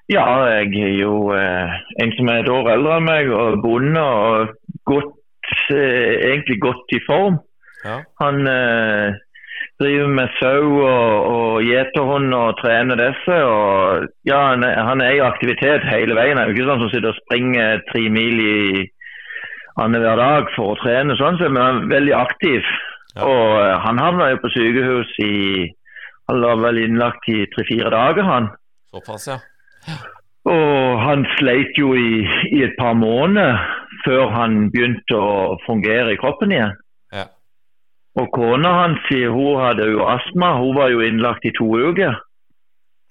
[0.09, 4.01] Ja, jeg er jo eh, en som er et år eldre enn meg, og bonde
[4.01, 4.53] og
[4.89, 5.11] godt,
[5.69, 7.37] eh, egentlig godt i form.
[7.85, 7.99] Ja.
[8.23, 9.13] Han eh,
[9.79, 13.37] driver med sau og, og gjeterhund og trener disse.
[13.45, 16.37] og ja, han, er- han er i aktivitet hele veien.
[16.37, 18.87] Han er jo ikke sånn som sitter og springer tre mil i
[19.79, 22.65] annenhver dag for å trene, sånn, men han er veldig aktiv.
[23.15, 23.27] Ja.
[23.29, 25.35] Og eh, han havna jo på sykehus i
[26.29, 28.51] Han lå vel innlagt i tre-fire dager, han.
[28.93, 29.37] Såpass, ja.
[30.49, 32.23] Og han sleit jo i,
[32.55, 33.59] i et par måneder
[34.05, 36.73] før han begynte å fungere i kroppen igjen.
[37.13, 37.27] Ja.
[38.19, 42.17] Og kona hans hun hadde jo astma, hun var jo innlagt i to uker.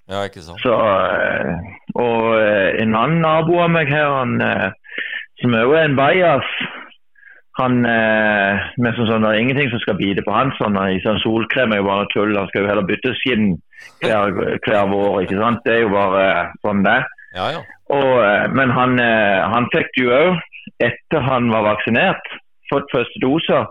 [0.09, 0.59] ja, ikke sant.
[0.65, 1.53] Så, eh,
[1.95, 4.71] og eh, en annen nabo av meg her, han, eh,
[5.41, 6.49] som òg er en bajas,
[7.59, 10.53] han eh, med sånn, sånn, det er ingenting som skal bite på han.
[10.57, 12.37] Sånn, I sånn solkrem er jo bare tull.
[12.37, 13.51] Han skal jo heller bytte skinn
[14.01, 15.21] hver, hver vår.
[15.23, 15.63] ikke sant?
[15.65, 16.27] Det er jo bare
[16.65, 16.99] sånn det.
[17.35, 17.63] Ja, ja.
[17.93, 20.39] Og, eh, men han, eh, han fikk det jo òg
[20.85, 22.31] etter han var vaksinert,
[22.71, 23.63] fått første dose.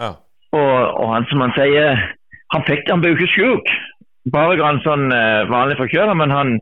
[0.00, 0.14] Ja.
[0.56, 2.00] Og, og han som han sier,
[2.54, 3.74] han fikk det, han ble jo ikke syk.
[4.32, 6.56] Bare grann sånn eh, vanlig forkjøla, men han,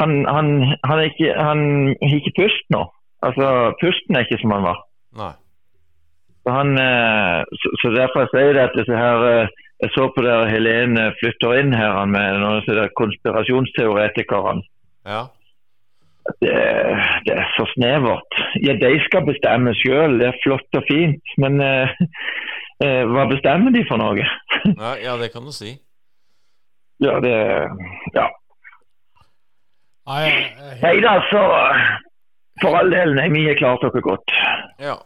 [0.00, 0.48] han, han,
[0.86, 1.60] han, er ikke, han
[2.02, 2.86] har ikke pust nå.
[3.26, 4.82] Altså, pusten er ikke som han var.
[5.18, 5.32] Nei.
[6.42, 10.08] Så, han, eh, så, så derfor sier jeg det at disse her eh, Jeg så
[10.14, 14.64] på der Helene flytter inn her han med noen av konspirasjonsteoretikerne.
[15.06, 15.20] Ja.
[16.42, 16.54] Det,
[17.24, 18.34] det er så snevert.
[18.60, 21.30] Ja, de skal bestemme sjøl, det er flott og fint.
[21.40, 21.94] Men eh,
[22.84, 24.26] eh, hva bestemmer de for noe?
[24.82, 25.76] Ja, ja, det kan du si.
[27.00, 27.36] ja, det
[28.18, 28.26] Ja.
[30.08, 31.40] Nei, helt- Nei da, så
[32.62, 34.32] For all del, nei, vi har klart dere godt.
[34.82, 34.96] Ja.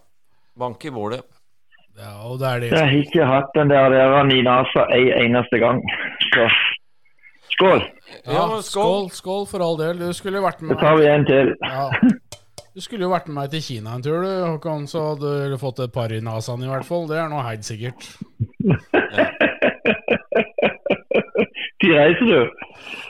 [0.57, 1.21] Bank i bordet.
[1.98, 5.11] Ja, og det er det Jeg har ikke hatt den der, der i nesa ei
[5.24, 5.83] eneste gang.
[6.33, 6.48] Så
[7.52, 7.83] skål.
[8.26, 9.98] Ja, skål, skål for all del.
[9.98, 10.74] Du skulle jo vært med.
[10.74, 11.55] med tar vi en til.
[11.61, 11.90] ja.
[12.72, 15.59] Du skulle jo vært med meg til Kina en tur, du, Håkon, så hadde du
[15.61, 17.05] fått et par i nasaen i hvert fall.
[17.11, 18.00] Det er nå heid sikkert.
[21.83, 22.50] Tid reiser du.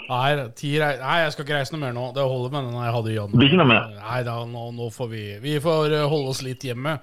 [0.08, 2.08] Nei, ti rei Nei, jeg skal ikke reise noe mer nå.
[2.16, 3.18] Det holder med den jeg hadde i
[3.52, 3.92] Det mer?
[4.00, 6.96] Nei da, nå, nå får vi Vi får eh, holde oss litt hjemme.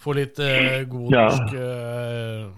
[0.00, 1.26] Få litt eh, god Ja.
[1.28, 2.48] norsk eh,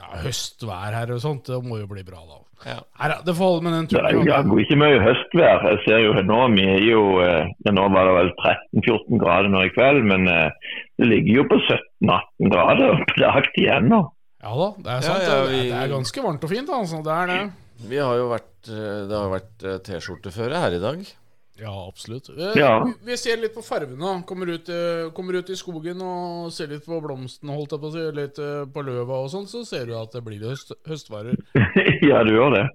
[0.00, 1.46] ja, høstvær her og sånt.
[1.48, 2.36] Det må jo bli bra, da.
[2.68, 2.78] Ja.
[3.24, 4.26] Det får holde med den Det er turen.
[4.28, 5.62] jaggu ikke mye høstvær.
[5.70, 8.32] Jeg ser jo nå, vi er jo eh, Nå var det vel
[8.82, 10.50] 13-14 grader nå i kveld, men eh,
[11.00, 14.02] det ligger jo på 17-18 grader på dagtid ennå.
[14.44, 15.22] Ja da, det er sant.
[15.24, 15.50] Ja, ja, det.
[15.56, 17.00] vi- det er ganske varmt og fint, altså.
[17.04, 17.40] Det er det.
[17.88, 21.00] Vi har jo vært eh, Det har jo vært eh, T-skjorteføre her i dag.
[21.60, 22.28] Ja, absolutt.
[22.32, 22.84] Eh, Ja.
[22.84, 24.22] Vi, vi ser litt på farvene.
[24.26, 27.90] Kommer ut, eh, kommer ut i skogen og ser litt på blomstene, holdt jeg på
[27.90, 30.72] å si, litt eh, på løva og sånn, så ser du at det blir høst,
[30.88, 31.36] høstvarer.
[32.10, 32.66] ja, du gjør det.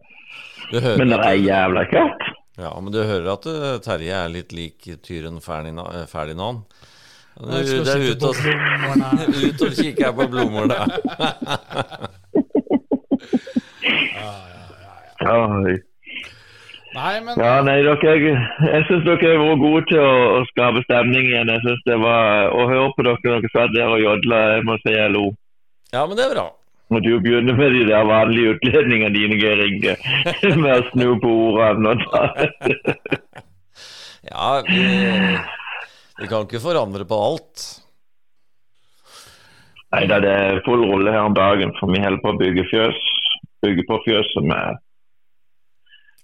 [0.72, 2.22] Du Men det er jævla kaldt.
[2.58, 3.44] Ja, men du hører at
[3.84, 6.06] Terje er litt lik tyren Ferdinand.
[6.08, 6.62] Ferdinand.
[7.36, 9.10] Du, det er ut og, blommerne.
[9.50, 10.80] ut og kikke her på blomstene.
[15.26, 15.76] Oi.
[16.96, 18.36] Nei, men Ja, nei, dere, jeg,
[18.72, 21.50] jeg syns dere har vært gode til å, å skape stemning igjen.
[21.52, 24.78] Jeg synes det var Å høre på dere dere satt der og jodla, jeg må
[24.84, 25.26] si jeg lo.
[25.92, 26.46] Ja, men det er bra.
[26.94, 29.96] Og du begynner med de der vanlige utledningene dine, Geir Inge.
[30.62, 31.96] Med å snu på ordene.
[31.96, 32.36] og ta-
[34.30, 34.84] Ja, vi,
[36.22, 37.66] vi kan ikke forandre på alt.
[39.96, 42.66] Nei da, det er full rulle her om dagen, for vi holder på å bygge
[42.72, 43.02] fjøs.
[43.66, 44.80] Bygge på fjøset med,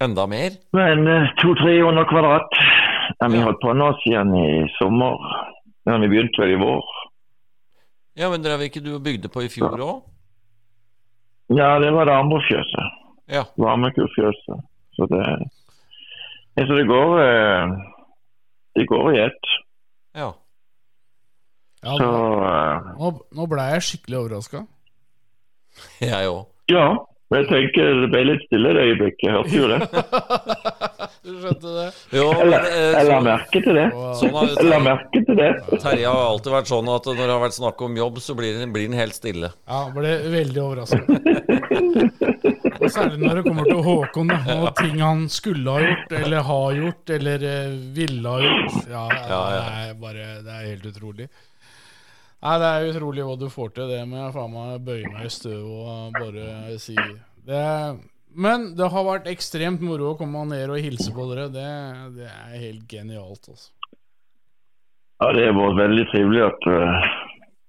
[0.01, 0.55] Enda mer?
[0.73, 2.55] Men en eh, 200-300 kvadrat.
[3.19, 4.47] Ja, vi har holdt på nå siden i
[4.79, 5.19] sommer.
[5.85, 6.87] Ja, vi begynte vel i vår.
[8.17, 9.99] Ja, men drev ikke du og bygde på i fjor òg?
[11.53, 12.97] Ja, det var det andre fjøset.
[13.31, 13.43] Ja.
[13.59, 14.63] Varmekurfjøset.
[14.97, 15.21] Så det
[16.57, 17.71] ja, Så det går eh,
[18.75, 19.51] Det går i ett.
[20.15, 20.31] ja.
[21.83, 22.09] ja, Så
[22.49, 24.65] eh, nå, nå ble jeg skikkelig overraska.
[26.03, 26.45] Jeg òg.
[26.73, 26.89] ja.
[27.31, 29.29] Jeg tenker det ble litt stille det øyeblikket.
[29.31, 29.79] Hørte du det?
[31.21, 31.83] Du skjønte det?
[32.17, 33.83] Jo, men Eller, eh, jeg la så, merke til det.
[34.17, 35.49] sånn har Jeg la merke til det.
[35.83, 38.57] Terje har alltid vært sånn at når det har vært snakk om jobb, så blir
[38.57, 39.51] den, blir den helt stille.
[39.69, 41.05] Ja, ble veldig overrasket.
[42.91, 46.79] Særlig når det kommer til Håkon da, og ting han skulle ha gjort, eller har
[46.79, 48.81] gjort, eller eh, ville ha gjort.
[48.89, 49.61] Ja, Ja, ja.
[49.61, 51.29] Det, er bare, det er helt utrolig.
[52.41, 55.33] Nei, Det er utrolig hva du får til, det med faen meg bøye meg i
[55.33, 57.67] støv og bare si det.
[58.31, 61.49] Men det har vært ekstremt moro å komme ned og hilse på dere.
[61.51, 61.67] Det,
[62.15, 63.71] det er helt genialt, altså.
[65.21, 67.09] Ja, Det har vært veldig trivelig at uh,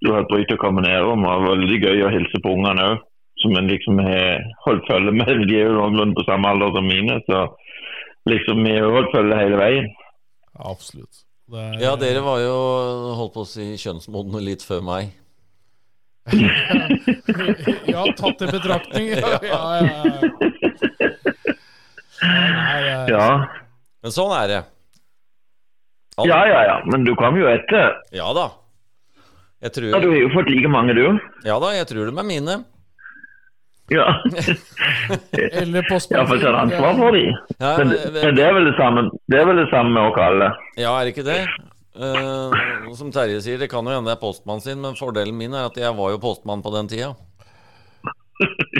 [0.01, 1.03] du har brukt å komme ned.
[1.03, 3.03] Og det var veldig gøy å hilse på ungene òg,
[3.43, 5.35] som en liksom har holdt følge med.
[5.51, 7.45] De er jo noenlunde på samme alder som mine, så
[8.31, 9.93] liksom vi har holdt følge hele veien.
[10.63, 11.27] Absolutt.
[11.53, 12.53] Det er, Ja, dere var jo,
[13.19, 15.13] holdt på å si, kjønnsmodne litt før meg.
[17.93, 19.09] Ja, tatt i betraktning.
[19.21, 20.03] Ja, ja,
[22.23, 22.99] ja.
[23.11, 23.27] Ja.
[24.03, 24.59] Men sånn er det.
[26.21, 26.77] Alt- ja, ja, ja.
[26.87, 27.97] Men du kom jo etter.
[28.15, 28.45] Ja da.
[29.63, 31.03] Jeg tror, Ja, Du har jo fått like mange, du.
[31.47, 32.57] ja da, jeg tror de er mine.
[33.93, 34.07] Ja,
[35.61, 37.25] Eller på ja for tar ansvar for de.
[37.59, 40.09] Ja, Men, men- men det er vel det samme Det er vel det samme med
[40.11, 40.49] oss alle.
[40.81, 41.41] Ja, er det ikke det?
[41.93, 45.53] Uh, som Terje sier, det kan jo hende det er postmannen sin, men fordelen min
[45.53, 47.11] er at jeg var jo postmann på den tida.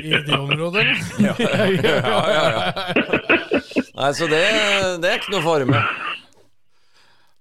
[0.01, 0.87] I det området?
[1.27, 2.73] Ja, ja, ja.
[3.93, 4.41] Nei, så det,
[5.03, 5.83] det er ikke noe fare med.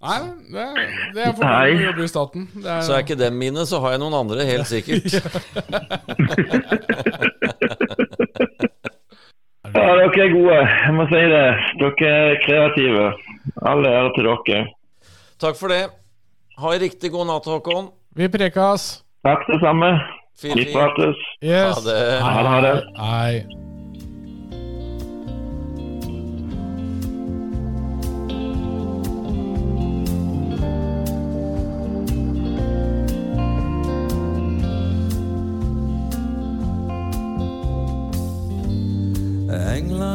[0.02, 0.66] Nei, det,
[1.14, 2.48] det er for fordelen jobber å jobbe i staten.
[2.56, 5.06] Det er, Så er ikke dem mine, så har jeg noen andre, helt sikkert.
[5.14, 5.22] er
[9.72, 10.58] Ja, dere er gode.
[10.68, 11.44] Jeg må si det.
[11.80, 13.06] Dere er kreative.
[13.72, 14.62] All ære til dere.
[15.42, 15.84] Takk for det.
[16.62, 17.92] Ha en riktig god natt, Håkon.
[18.18, 18.90] Vi prekas.
[19.26, 19.94] Takk det samme.
[20.42, 21.18] Vi prates.
[21.44, 21.78] Yes.
[21.78, 22.00] Ha det.
[22.22, 22.78] Ha det.
[22.98, 23.71] Ha det.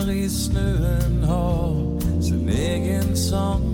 [0.07, 1.73] Engler i snøen har
[2.23, 3.65] sin egen sang.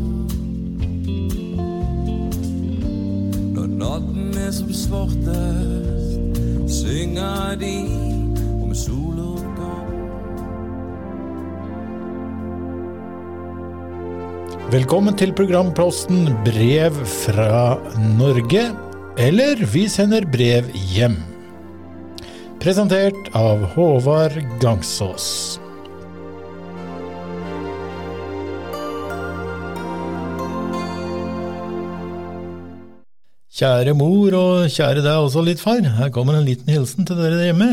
[3.53, 6.39] Når natten er som svartest,
[6.73, 7.75] synger de
[8.65, 9.91] om soloppgang.
[14.73, 17.77] Velkommen til programposten Brev fra
[18.17, 18.71] Norge,
[19.21, 21.19] eller Vi sender brev hjem.
[22.65, 25.61] Presentert av Håvard Gangsås.
[33.63, 37.45] Kjære mor og kjære deg også litt far, her kommer en liten hilsen til dere
[37.45, 37.69] hjemme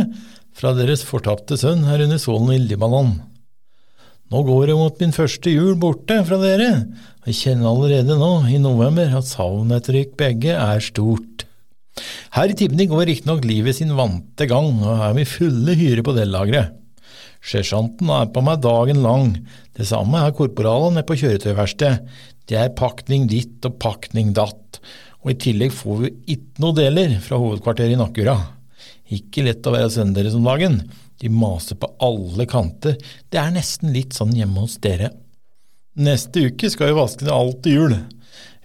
[0.54, 3.16] fra deres fortapte sønn her under solen i Libanon.
[4.30, 6.68] Nå går det mot min første jul borte fra dere,
[7.24, 11.48] og jeg kjenner allerede nå, i november, at savnet etter dere begge er stort.
[12.38, 16.14] Her i Tibni går riktignok livet sin vante gang, og er vi fulle hyre på
[16.14, 16.78] dellageret.
[17.42, 19.40] Sersjanten er på meg dagen lang,
[19.74, 22.06] det samme er korporalen nede på kjøretøyverkstedet.
[22.46, 24.69] Det er pakning ditt og pakning datt,
[25.20, 28.38] og i tillegg får vi ikke noe deler fra hovedkvarteret i Nakkura.
[29.16, 30.80] Ikke lett å være sønnen deres om dagen.
[31.20, 32.96] De maser på alle kanter.
[33.28, 35.12] Det er nesten litt sånn hjemme hos dere.
[36.00, 37.96] Neste uke skal vi vaske ned alt til jul.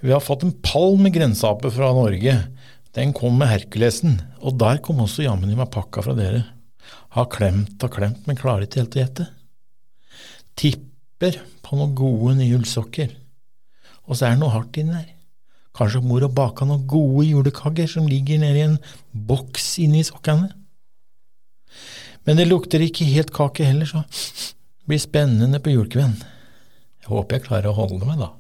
[0.05, 2.37] Vi har fått en pall med grenseape fra Norge.
[2.95, 6.45] Den kom med Herkulesen, og der kom også jammen i meg pakka fra dere.
[7.17, 9.27] Har klemt og klemt, men klarer ikke helt å gjette.
[10.61, 13.17] Tipper på noen gode nye ullsokker.
[14.05, 15.14] Og så er det noe hardt inni der.
[15.75, 18.77] Kanskje mor har baka noen gode julekaker som ligger nedi en
[19.13, 20.53] boks inni sokkene.
[22.25, 26.17] Men det lukter ikke helt kake heller, så det blir spennende på julekvelden.
[27.05, 28.31] Jeg håper jeg klarer å holde meg, da.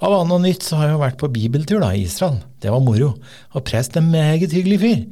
[0.00, 2.38] Av annet og nytt så har jeg vært på bibeltur da, i Israel.
[2.60, 3.12] Det var moro.
[3.52, 5.02] Og prest er meget hyggelig fyr.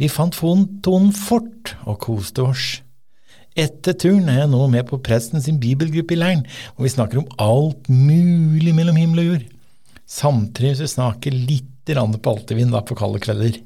[0.00, 2.66] Vi fant tonen fort og koste oss.
[3.56, 7.20] Etter turen er jeg nå med på presten sin bibelgruppe i leiren, og vi snakker
[7.22, 9.44] om alt mulig mellom himmel og jord.
[10.06, 13.58] Samtidig som vi snakker litt på altevind da på kalde kvelder.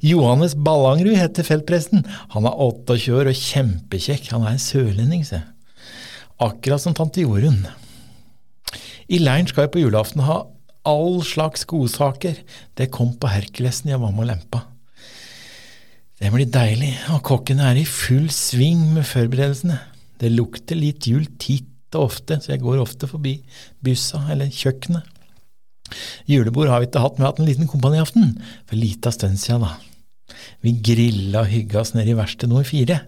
[0.00, 2.06] Johannes Ballangrud heter feltpresten.
[2.32, 4.30] Han er 28 år og kjempekjekk.
[4.32, 5.42] Han er en sørlending, se.
[6.40, 7.66] Akkurat som tante Jorunn.
[9.08, 10.46] I leiren skal jeg på julaften ha
[10.88, 12.40] all slags godsaker.
[12.76, 14.64] Det kom på Herkulesen jeg var med og lempa.
[16.18, 19.76] Det blir deilig, og kokkene er i full sving med forberedelsene.
[20.18, 23.36] Det lukter litt jul titt og ofte, så jeg går ofte forbi
[23.84, 25.06] byssa eller kjøkkenet.
[26.30, 28.34] Julebord har vi ikke hatt, men vi har hatt en liten kompaniaften
[28.68, 29.76] for lita stund siden, da.
[30.64, 33.00] Vi grilla og hygga oss nede i verkstedet nummer fire.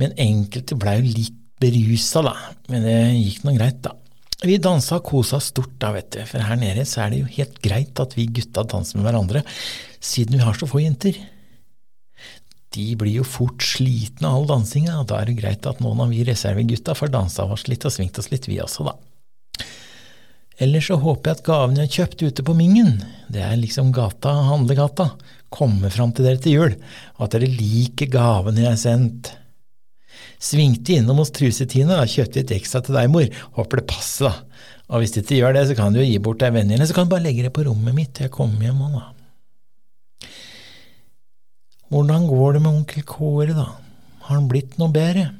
[0.00, 2.36] Men enkelte blei jo litt berusa, da.
[2.72, 3.94] Men det gikk nå greit, da.
[4.40, 7.32] Vi dansa og kosa stort, da, vet du, for her nede så er det jo
[7.34, 9.42] helt greit at vi gutta danser med hverandre,
[10.00, 11.18] siden vi har så få jenter.
[12.72, 16.00] De blir jo fort slitne av all dansinga, og da er det greit at noen
[16.06, 18.96] av vi reservegutta får dansa oss litt og svingt oss litt, vi også, da.
[20.60, 22.98] Ellers så håper jeg at gavene jeg har kjøpt ute på Mingen,
[23.32, 25.06] det er liksom gata, handlegata,
[25.48, 26.74] kommer fram til dere til jul,
[27.16, 29.32] og at dere liker gavene jeg har sendt.
[30.40, 33.26] Svingte innom hos Trusetine da kjøpte et ekstra til deg, mor.
[33.56, 34.68] Håper det passer, da.
[34.90, 36.88] Og hvis det ikke gjør det, så kan du jo gi bort deg vennene, eller
[36.88, 40.30] så kan du bare legge det på rommet mitt til jeg kommer hjem òg, da.
[41.90, 43.68] Hvordan går det med onkel Kåre, da?
[44.26, 45.30] Har han blitt noe bedre?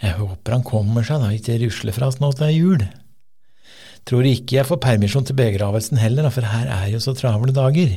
[0.00, 2.84] Jeg håper han kommer seg, da, ikke rusler fra oss nå til jul.
[4.08, 7.96] Tror ikke jeg får permisjon til begravelsen heller, for her er jo så travle dager.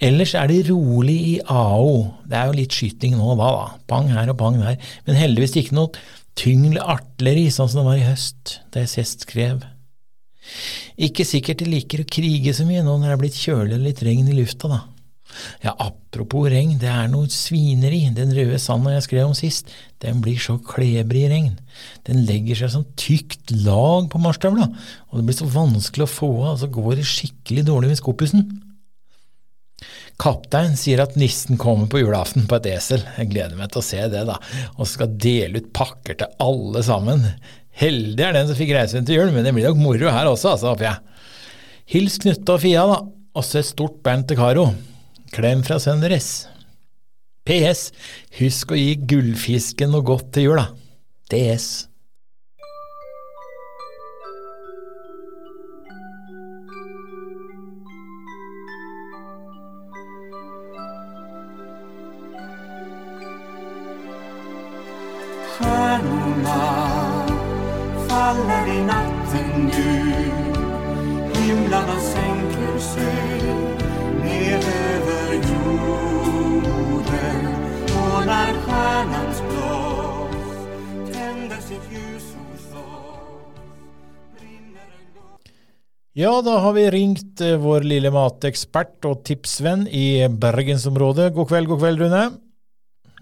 [0.00, 2.14] Ellers er det rolig i AO.
[2.28, 3.80] Det er jo litt skyting nå og da, da.
[3.90, 4.78] Pang her og pang der.
[5.08, 6.04] Men heldigvis ikke noe
[6.38, 9.64] tyngre artilleri, sånn som det var i høst, da jeg sist skrev.
[11.08, 13.84] Ikke sikkert de liker å krige så mye nå når det er blitt kjølig og
[13.84, 14.80] litt regn i lufta, da.
[15.64, 18.04] Ja, apropos regn, det er noe svineri.
[18.14, 19.72] Den røde sanda jeg skrev om sist,
[20.04, 21.52] den blir så klebrig i regn.
[22.08, 24.70] Den legger seg som tykt lag på marsjstøvla,
[25.10, 28.48] og det blir så vanskelig å få av, så går det skikkelig dårlig med skopussen.
[30.18, 33.04] Kaptein sier at nissen kommer på julaften på et esel.
[33.20, 34.38] Jeg gleder meg til å se det, da,
[34.74, 37.22] og skal dele ut pakker til alle sammen.
[37.78, 40.56] Heldig er den som fikk reise til jul, men det blir nok moro her også,
[40.56, 40.98] altså, håper jeg.
[41.94, 42.98] Hils Knutte og Fia, da,
[43.38, 44.64] Også et stort band til Karo.
[45.32, 46.48] Klem fra sønnen deres.
[47.48, 47.90] PS.
[48.40, 50.68] Husk å gi gullfisken noe godt til jula.
[51.32, 51.88] DS.
[68.08, 69.90] Faller i natten nu
[71.34, 73.87] Himlarna sänker sig
[80.18, 83.08] jorden blås sitt ljus hos oss
[86.18, 91.30] Ja, da har vi ringt eh, vår lille matekspert og tipsvenn i bergensområdet.
[91.36, 92.22] God kveld, god kveld, Rune.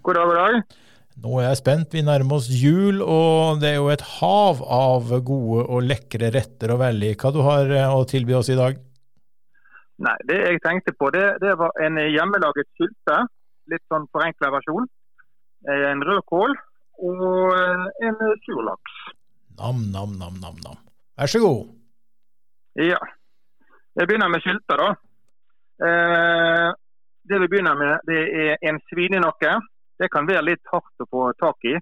[0.00, 0.78] God dag, god dag.
[1.20, 1.92] Nå er jeg spent.
[1.92, 6.72] Vi nærmer oss jul, og det er jo et hav av gode og lekre retter
[6.72, 7.18] å velge i.
[7.20, 8.80] Hva du har eh, å tilby oss i dag?
[10.04, 13.22] Nei, det jeg tenkte på, det, det var en hjemmelaget sylte.
[13.72, 14.88] Litt sånn forenkla versjon.
[15.66, 16.52] Eh, En rødkål
[17.06, 18.98] og eh, en surlaks.
[19.56, 20.78] Nam, nam, nam, nam, nam.
[21.16, 21.72] Vær så god.
[22.76, 23.00] Ja.
[23.96, 24.90] Jeg begynner med sylta, da.
[25.86, 26.68] Eh,
[27.26, 29.56] det vi begynner med, det er en svinenakke.
[29.96, 31.74] Det kan være litt hardt å få tak i.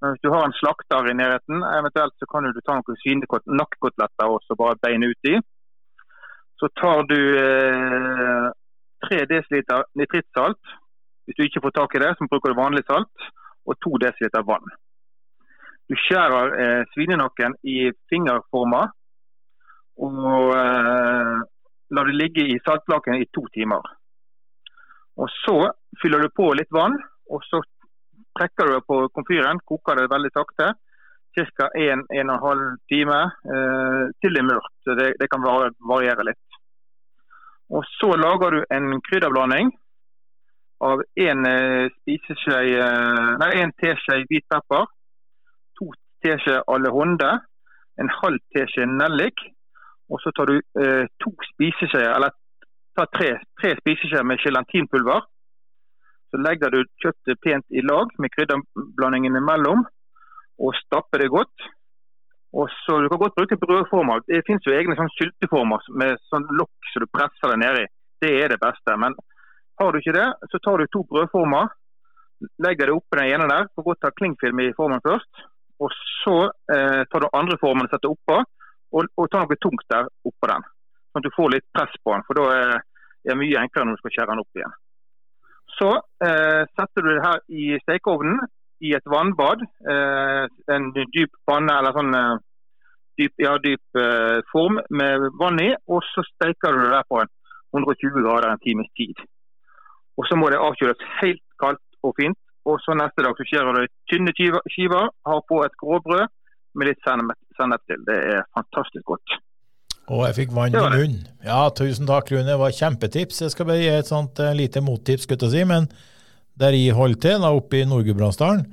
[0.00, 4.32] Men hvis du har en slakter i nærheten, eventuelt så kan du ta noen svinekoteletter
[4.34, 5.38] og så bare beine uti.
[6.60, 8.50] Så tar du eh,
[9.08, 10.76] 3 dl nitrittsalt.
[11.24, 13.28] Hvis du ikke får tak i det, så bruker du vanlig salt.
[13.66, 14.72] Og 2 dl vann.
[15.90, 18.92] Du skjærer eh, svinenakken i fingerformer
[20.00, 21.40] og eh,
[21.96, 23.82] lar det ligge i saltlaken i to timer.
[25.20, 25.56] Og Så
[26.00, 26.94] fyller du på litt vann,
[27.30, 27.60] og så
[28.38, 30.70] trekker du det på komfyren, koker det veldig sakte.
[31.36, 31.66] Ca.
[31.78, 33.18] 1-1,5 time
[33.54, 34.78] eh, til det er mørkt.
[34.98, 36.49] Det, det kan variere litt.
[37.70, 39.70] Og Så lager du en krydderblanding
[40.80, 44.88] av en eh, eh, teskje hvit pepper,
[45.78, 45.90] to
[46.24, 47.30] teskjeer allehånde,
[48.00, 49.42] en halv teskje nellik,
[50.10, 52.34] og så tar du eh, to spiseskjeer, eller
[52.98, 55.28] ta tre, tre spiseskjeer med gelatinpulver.
[56.30, 59.84] Så legger du kjøttet pent i lag med krydderblandingen imellom,
[60.60, 61.70] og stapper det godt.
[62.52, 64.22] Og så Du kan godt bruke brødformer.
[64.26, 67.84] Det finnes jo egne sånn sylteformer med sånn lokk så du presser det nedi.
[68.20, 68.96] Det er det beste.
[68.98, 69.14] Men
[69.80, 71.70] har du ikke det, så tar du to brødformer,
[72.66, 73.70] legger det oppi den ene der.
[73.74, 75.46] Får godt ta klingfilm i formen først.
[75.80, 76.36] Og så
[76.74, 78.42] eh, tar du andre formen og setter oppå,
[78.92, 80.66] og, og tar noe tungt der oppå den.
[81.10, 82.74] Sånn at du får litt press på den, for da er
[83.30, 84.74] det mye enklere når du skal skjære den opp igjen.
[85.78, 85.90] Så
[86.26, 88.42] eh, setter du det her i stekeovnen
[88.80, 89.64] i et vannbad.
[89.92, 92.38] Eh, en dyp panne eller sånn eh,
[93.20, 95.70] dyp, ja, dyp eh, form med vann i.
[95.92, 97.20] Og så steker du det der på
[97.76, 99.16] 120 grader en times tid.
[100.18, 102.38] Og så må det avkjøles helt kaldt og fint.
[102.68, 106.26] Og så neste dag så skjærer du tynne skiver, har på et gråbrød
[106.76, 108.02] med litt sennep til.
[108.06, 109.40] Det er fantastisk godt.
[110.10, 111.18] Og jeg fikk vann i munnen.
[111.46, 112.48] Ja, tusen takk, Rune.
[112.48, 113.44] Det var kjempetips.
[113.44, 115.66] Jeg skal bare gi et sånt uh, lite mottips, skulle jeg si.
[115.70, 115.86] Men
[116.60, 118.66] der jeg holder til, da oppe i Nord-Gudbrandsdalen,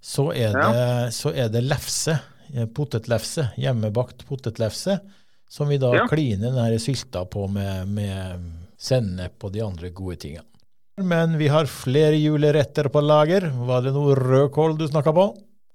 [0.00, 2.18] så, det- så er det lefse.
[2.54, 3.50] eh, Potetlefse.
[3.58, 4.98] Hjemmebakt potetlefse.
[5.48, 6.06] Som vi da Ja.
[6.06, 8.40] kliner den sylta på med, med
[8.78, 10.44] sennep og de andre gode tingene.
[10.98, 13.48] Men vi har flere juleretter på lager.
[13.66, 15.24] Var det noe rødkål du snakka på?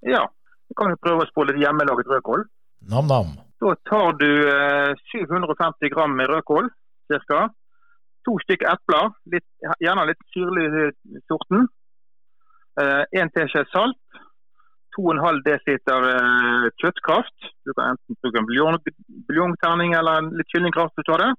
[0.05, 0.27] Ja,
[0.69, 2.43] vi kan jo prøve å spole litt hjemmelaget rødkål.
[2.91, 3.37] Nam-nam.
[3.63, 6.67] Da tar du eh, 750 gram med rødkål,
[7.11, 7.49] cirka.
[8.23, 9.47] To stykker epler, litt,
[9.83, 11.23] gjerne litt syrlig sorten.
[11.27, 11.67] sorten.
[12.79, 13.99] Eh, teskje salt.
[14.95, 17.49] 2,5 dl eh, kjøttkraft.
[17.65, 18.93] Du kan enten bruke en buljong-
[19.27, 20.95] buljongterning eller en litt kyllingkraft.
[20.95, 21.31] du tar det.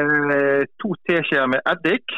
[0.00, 2.16] Eh, to teskjeer med eddik.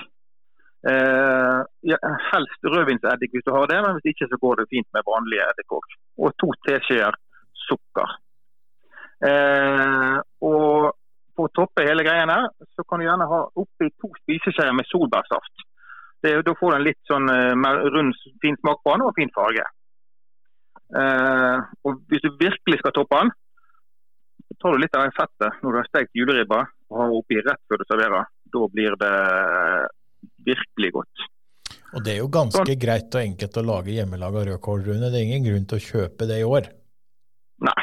[0.89, 1.61] Eh,
[1.91, 1.99] ja,
[2.33, 5.43] helst rødvinseddik hvis du har det, men hvis ikke så går det fint med vanlig
[5.43, 5.87] eddik òg.
[6.19, 7.19] Og to teskjeer
[7.67, 8.15] sukker.
[9.27, 10.95] Eh, og
[11.39, 14.89] for å toppe hele greien her, så kan du gjerne ha oppi to spiseskjeer med
[14.91, 15.67] solbærsaft.
[16.25, 19.15] Det, da får du en litt sånn eh, mer rund, fin smak på den og
[19.15, 19.67] fin farge.
[20.99, 23.31] Eh, og hvis du virkelig skal toppe den,
[24.49, 27.39] så tar du litt av det fettet når du har stekt juleribba og har oppi
[27.39, 28.31] rett før du serverer.
[28.49, 29.15] Da blir det
[30.49, 31.29] virkelig godt.
[31.95, 35.13] Og det er jo ganske greit og enkelt å lage hjemmelaga rødkål, Rune.
[35.13, 36.69] Det er ingen grunn til å kjøpe det i år.
[37.69, 37.79] Nei.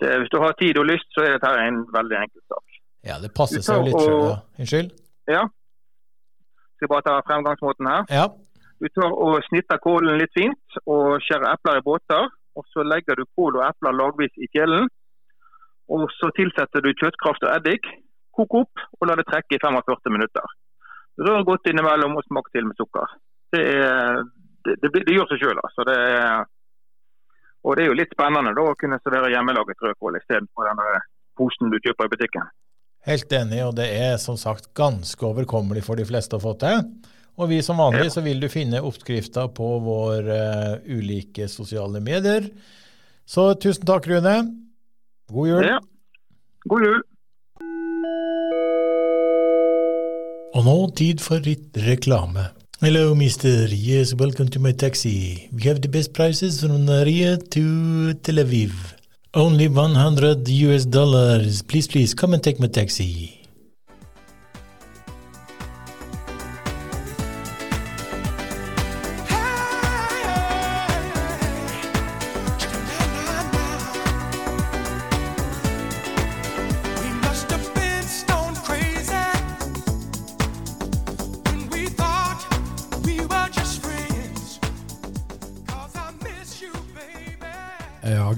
[0.00, 2.80] Det, hvis du har tid og lyst, så er dette en veldig enkel sak.
[3.06, 4.32] Ja, det passer seg jo litt sjøl, da.
[4.32, 4.40] ja.
[4.64, 4.90] Unnskyld?
[5.32, 5.44] Ja.
[6.76, 8.02] Skal bare ta fremgangsmåten her.
[8.12, 8.26] Ja.
[8.82, 12.28] Du tar og snitter kålen litt fint og skjærer epler i båter.
[12.56, 14.88] Og så legger du kål og epler lagvis i kjelen.
[15.92, 17.88] Og så tilsetter du kjøttkraft og eddik.
[18.36, 20.54] Kok opp og la det trekke i 45 minutter.
[21.24, 23.12] Rør godt innimellom og smak til med sukker.
[23.54, 24.20] Det, er,
[24.66, 25.60] det, det, det gjør seg sjøl.
[25.64, 25.86] Altså.
[25.88, 26.44] Det er-
[27.66, 31.04] og det er jo litt spennende da, å kunne servere hjemmelaget rødkål istedenfor den der
[31.36, 32.48] posen du kjøper i butikken.
[33.06, 36.80] Helt enig, og det er som sagt ganske overkommelig for de fleste å få til.
[37.36, 42.48] Og vi som vanlig så vil du finne oppskrifter på våre eh, ulike sosiale medier.
[43.26, 44.36] Så tusen takk, Rune.
[45.34, 45.66] God jul.
[45.66, 45.80] Ja.
[46.70, 47.02] God jul.
[50.56, 52.48] Og nå tid for litt reklame.
[52.78, 53.68] Hello, mister.
[53.70, 55.48] Yes, welcome to my taxi.
[55.50, 58.92] We have the best prices from Naria to Tel Aviv.
[59.32, 61.62] Only 100 US dollars.
[61.62, 63.45] Please, please, come and take my taxi.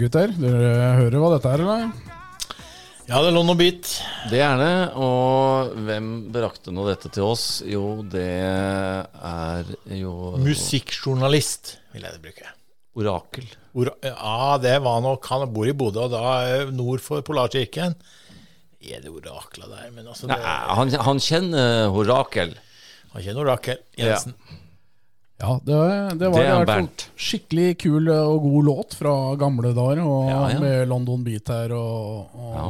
[0.09, 0.33] Gutter.
[0.41, 2.15] Dere hører hva dette er, eller?
[3.09, 3.89] Ja, det lå noe bit.
[4.29, 4.73] Det er det.
[5.01, 7.47] Og hvem brakte nå dette til oss?
[7.69, 12.53] Jo, det er jo Musikkjournalist, vil jeg bruke.
[12.99, 13.49] Orakel.
[13.79, 17.95] Or ja, det var nok Han bor i Bodø, og da nord for Polarkirken.
[18.79, 19.93] Er det orakler der?
[19.95, 22.57] Men altså, det, Nei, han, han kjenner Orakel.
[23.15, 24.35] han kjenner Orakel Jensen.
[24.35, 24.59] Ja,
[25.39, 30.01] det, det var Det i hvert fall skikkelig kul og god låt fra gamle dager,
[30.03, 30.59] og Ja, ja.
[30.63, 31.73] med London Beat her.
[31.79, 32.65] Og, og, Ja.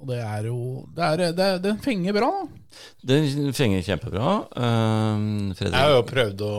[0.00, 0.58] og det er jo
[0.96, 2.82] det er, det, Den fenger bra, da.
[3.06, 4.34] Den fenger kjempebra.
[4.56, 6.52] Um, Jeg har jo prøvd å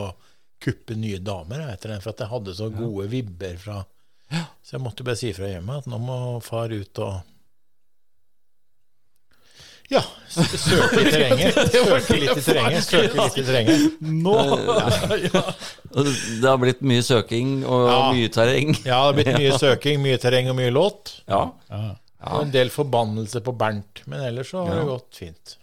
[0.60, 3.82] kuppe nye damer etter den, for at jeg hadde så gode vibber fra
[4.62, 7.20] Så jeg måtte bare si fra hjemme at nå må far ut og
[9.90, 11.56] Ja, søke i terrenget.
[11.74, 12.84] Søke litt i terrenget.
[12.86, 13.96] Søke litt i terrenget.
[14.00, 14.34] Nå!
[15.26, 15.42] ja.
[15.90, 17.96] Det har blitt mye søking og Ja.
[18.14, 18.70] mye terreng.
[18.84, 21.16] Ja, det har blitt mye søking, mye terreng og mye låt.
[21.26, 21.48] Ja.
[22.20, 25.56] Og en del forbannelse på Bernt, men ellers så har det gått fint.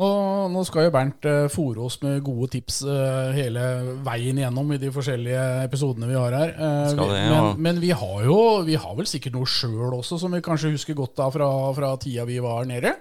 [0.00, 0.08] Nå,
[0.48, 3.64] nå skal jo Bernt uh, fòre oss med gode tips eh, hele
[4.06, 6.54] veien igjennom i de forskjellige episodene vi har her.
[6.56, 7.42] Eh, Skal vi, det, ja.
[7.50, 10.72] men, men vi har jo vi har vel sikkert noe sjøl også, som vi kanskje
[10.72, 12.94] husker godt av fra, fra tida vi var nede?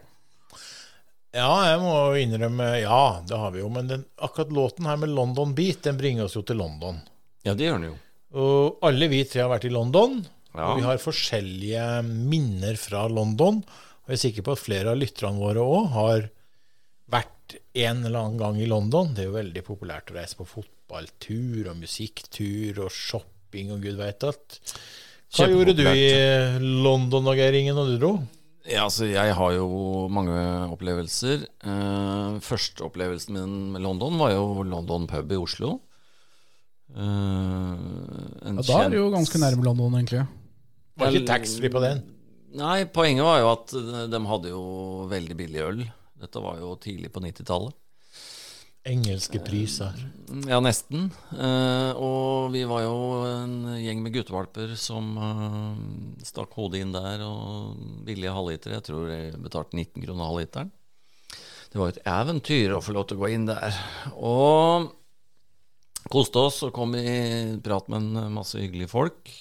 [1.35, 3.69] Ja, jeg må innrømme Ja, det har vi jo.
[3.73, 7.01] Men den, akkurat låten her med London Beat, den bringer oss jo til London.
[7.45, 7.97] ja, det gjør den jo.
[8.39, 10.19] Og alle vi tre har vært i London.
[10.53, 10.71] Ja.
[10.71, 13.61] Og vi har forskjellige minner fra London.
[13.61, 16.27] Og jeg er sikker på at flere av lytterne våre òg har
[17.09, 19.13] vært en eller annen gang i London.
[19.13, 23.97] Det er jo veldig populært å reise på fotballtur og musikktur og shopping og gud
[24.01, 24.59] veit alt.
[25.33, 26.09] Hva gjorde du i
[26.81, 28.13] London og Geir Ingen når du dro?
[28.69, 29.67] Ja, altså, jeg har jo
[30.13, 30.35] mange
[30.69, 31.45] opplevelser.
[31.65, 35.79] Eh, første opplevelsen min med London var jo London pub i Oslo.
[36.93, 40.25] Eh, en Ja, da er det jo ganske nærme London, egentlig.
[40.99, 42.03] Var ikke taxfree på den?
[42.59, 43.73] Nei, poenget var jo at
[44.09, 44.63] de hadde jo
[45.09, 45.83] veldig billig øl.
[46.19, 47.73] Dette var jo tidlig på 90-tallet.
[48.87, 49.97] Engelske priser.
[50.47, 51.09] Ja, nesten.
[51.35, 55.81] Eh, og vi var jo en gjeng med guttevalper som eh,
[56.25, 57.75] stakk hodet inn der og
[58.07, 58.77] billige halvliter.
[58.77, 60.71] Jeg tror jeg betalte 19 kroner halvliteren.
[61.69, 63.75] Det var et eventyr å få lov til å gå inn der.
[64.15, 64.89] Og
[66.09, 69.35] koste oss og kom i prat med en masse hyggelige folk.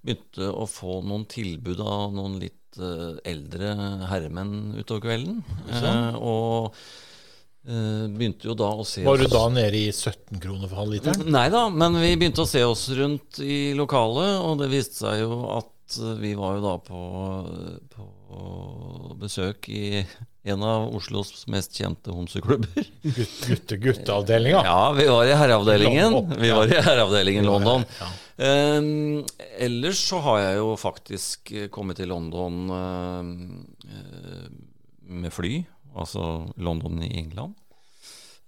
[0.00, 3.74] Begynte å få noen tilbud av noen litt eh, eldre
[4.12, 5.42] herremenn utover kvelden.
[5.74, 6.20] Sånn.
[6.22, 6.76] og
[7.60, 11.28] begynte jo da å se Var du da nede i 17 kroner for halvliteren?
[11.28, 15.20] Nei da, men vi begynte å se oss rundt i lokalet, og det viste seg
[15.26, 15.68] jo at
[16.20, 17.00] vi var jo da på,
[17.92, 18.08] på
[19.20, 20.04] besøk i
[20.42, 22.86] en av Oslos mest kjente homseklubber.
[23.02, 24.62] Gutte-gutteavdelinga?
[24.64, 26.16] Ja, vi var i herreavdelingen.
[26.40, 27.84] Vi var i herreavdelingen London.
[28.40, 29.20] Um,
[29.60, 33.20] ellers så har jeg jo faktisk eh, kommet til London uh,
[33.84, 34.46] eh,
[35.12, 35.58] med fly,
[35.94, 37.56] altså London i England.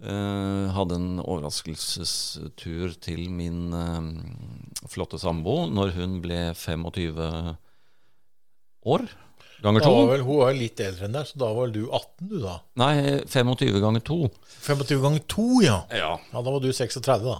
[0.02, 7.20] Eh, hadde en overraskelsestur til min eh, flotte sambo når hun ble 25
[8.90, 9.06] år.
[9.62, 9.92] Ganger to.
[10.10, 12.56] vel, hun var litt eldre enn deg, så da var vel du 18, du da?
[12.82, 12.94] Nei,
[13.30, 14.18] 25 ganger to.
[14.64, 15.76] 25 ganger 2, ja.
[15.94, 16.12] Ja.
[16.32, 17.36] Ja, Da var du 36, da.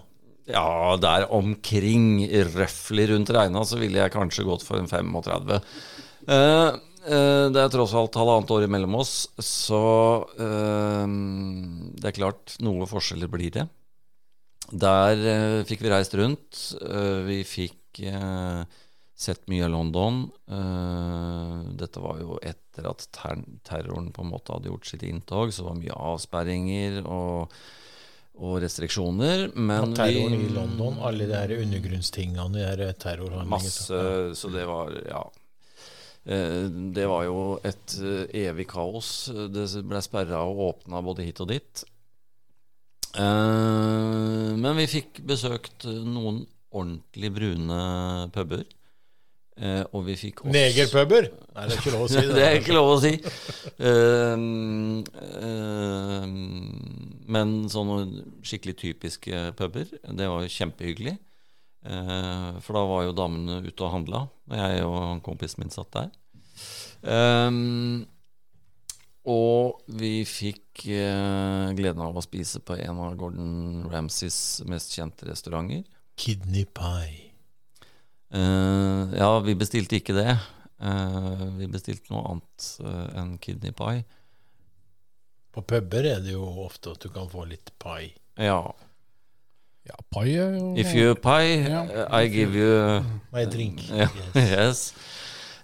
[0.53, 2.23] Ja, der omkring,
[2.55, 5.51] røftlig rundt regna, så ville jeg kanskje gått for en 35.
[5.59, 9.83] Eh, eh, det er tross alt halvannet år imellom oss, så
[10.39, 11.07] eh,
[11.99, 13.67] det er klart, noe forskjeller blir det.
[14.73, 16.63] Der eh, fikk vi reist rundt.
[16.81, 18.63] Eh, vi fikk eh,
[19.19, 20.25] sett mye av London.
[20.49, 25.53] Eh, dette var jo etter at ter terroren på en måte hadde gjort sitt inntog,
[25.53, 27.03] så det var mye avsperringer.
[27.07, 27.63] og
[28.43, 29.51] og restriksjoner.
[29.55, 33.51] Men Og terroren vi, i London, alle de undergrunnstingene, de terrorhandlingene.
[33.53, 33.99] Masse,
[34.41, 35.21] så det var Ja.
[36.27, 39.29] Eh, Det var jo et eh, evig kaos.
[39.53, 41.85] Det ble sperra og åpna både hit og dit.
[43.19, 47.81] Eh, Men vi fikk besøkt noen ordentlig brune
[48.33, 48.63] puber.
[49.61, 51.27] Eh, Og vi fikk også Negerpuber?
[51.55, 52.31] Nei, det er ikke lov å si det.
[52.39, 53.11] det er ikke lov å si.
[53.85, 55.03] Ehm,
[55.43, 56.39] ehm,
[57.33, 61.19] men sånne skikkelig typiske puber, det var jo kjempehyggelig.
[61.83, 65.91] Eh, for da var jo damene ute og handla, og jeg og kompisen min satt
[65.97, 66.11] der.
[67.03, 68.05] Ehm,
[69.27, 75.27] og vi fikk eh, gleden av å spise på en av Gordon Ramsays mest kjente
[75.29, 75.85] restauranter.
[76.19, 77.33] Kidney pie.
[78.33, 80.33] Eh, ja, vi bestilte ikke det.
[80.83, 84.03] Eh, vi bestilte noe annet eh, enn kidney pie.
[85.53, 88.15] På puber er det jo ofte at du kan få litt pie.
[88.41, 88.63] Ja.
[89.89, 91.81] Ja, pai er jo If you pie, Ja.
[91.91, 93.03] eh, I give you
[93.33, 93.81] My drink.
[93.91, 94.93] Ja, yes.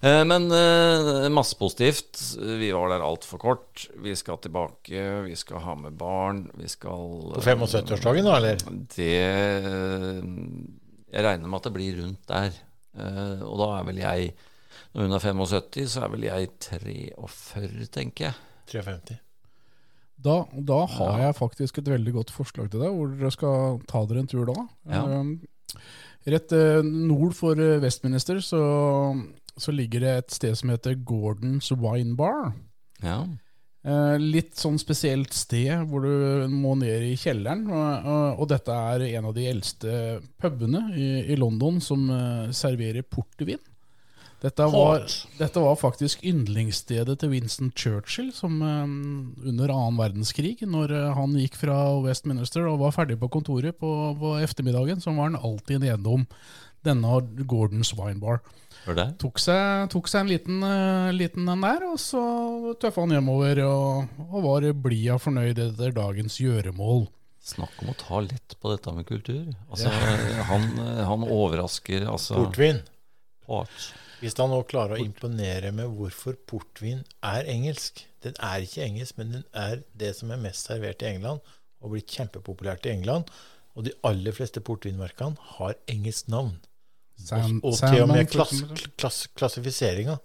[0.02, 2.18] Eh, Men eh, masse positivt.
[2.38, 3.86] Vi var der altfor kort.
[4.02, 6.44] Vi skal tilbake, vi skal ha med barn.
[6.58, 8.56] Vi skal På 75-årsdagen, da, eller?
[8.94, 10.22] Det eh,
[11.14, 12.50] Jeg regner med at det blir rundt der.
[12.98, 14.32] Eh, Og da er vel jeg
[14.94, 18.34] Når hun er 75, så er vel jeg 43, tenker jeg.
[18.72, 19.18] 53.
[20.18, 24.02] Da, da har jeg faktisk et veldig godt forslag til deg, hvor dere skal ta
[24.08, 24.64] dere en tur da.
[24.90, 25.04] Ja.
[25.20, 25.36] Um,
[26.28, 28.60] Rett eh, nord for vestminister så,
[29.56, 32.50] så ligger det et sted som heter Gordons Wine Bar.
[33.00, 33.22] Ja.
[33.86, 37.64] Eh, litt sånn spesielt sted hvor du må ned i kjelleren.
[37.70, 39.92] Og, og, dette er en av de eldste
[40.40, 43.60] pubene i, i London som eh, serverer portvin.
[44.38, 45.02] Dette var,
[45.34, 48.84] dette var faktisk yndlingsstedet til Winston Churchill som eh,
[49.50, 53.90] under annen verdenskrig, når eh, han gikk fra Westminster og var ferdig på kontoret på,
[54.20, 56.28] på ettermiddagen, så var han alltid nedom
[56.86, 57.18] denne
[57.50, 58.38] Gordons Wine Bar.
[59.18, 62.22] Tok seg, tok seg en liten, eh, liten en der, og så
[62.78, 67.08] tøffa han hjemover og, og var blid og fornøyd etter dagens gjøremål.
[67.48, 69.48] Snakk om å ta lett på dette med kultur.
[69.66, 69.90] Altså,
[70.46, 70.68] han,
[71.10, 72.84] han overrasker altså Portvin.
[73.48, 73.88] Port.
[74.18, 79.18] Hvis han nå klarer å imponere med hvorfor portvin er engelsk Den er ikke engelsk,
[79.20, 81.38] men den er det som er mest servert i England,
[81.78, 83.28] og blitt kjempepopulært i England.
[83.78, 86.56] Og de aller fleste portvinmerkene har engelsk navn.
[87.14, 88.64] Sam- og, og til og med klass,
[88.98, 90.18] klass, klassifiseringa.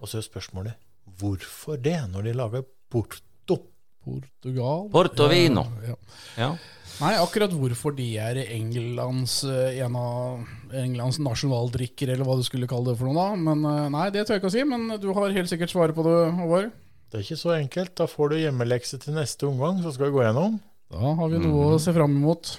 [0.00, 0.74] Og så er spørsmålet
[1.20, 3.60] hvorfor det, når de lager porto?
[4.06, 4.86] Portugal.
[4.94, 5.66] Portovino.
[5.82, 5.96] Ja, ja.
[6.38, 6.50] Ja.
[6.96, 10.46] Nei, akkurat hvorfor de er Englands, eh, en av
[10.80, 13.36] Englands nasjonaldrikker, eller hva du skulle kalle det for noe da.
[13.50, 15.98] Men eh, nei, det tør jeg ikke å si, men du har helt sikkert svaret
[15.98, 16.70] på det, Håvard.
[17.12, 17.92] Det er ikke så enkelt.
[18.00, 20.56] Da får du hjemmelekse til neste omgang, så skal vi gå gjennom.
[20.94, 22.56] Da har vi noe å se fram imot.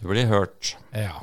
[0.00, 0.74] Du blir hørt.
[0.96, 1.20] Ja.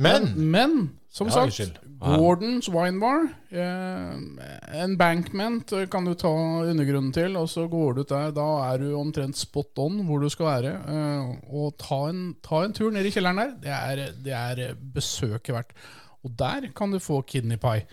[0.00, 0.78] Men Men,
[1.12, 2.20] som Ja, sagt, unnskyld.
[2.20, 3.26] Gordons Wine Bar.
[3.50, 6.30] Eh, embankment eh, kan du ta
[6.68, 8.30] undergrunnen til, og så går du ut der.
[8.36, 10.76] Da er du omtrent spot on hvor du skal være.
[10.94, 13.54] Eh, og ta en, ta en tur ned i kjelleren der.
[13.64, 15.76] Det er, det er besøket verdt.
[16.24, 17.84] Og der kan du få kidney pie.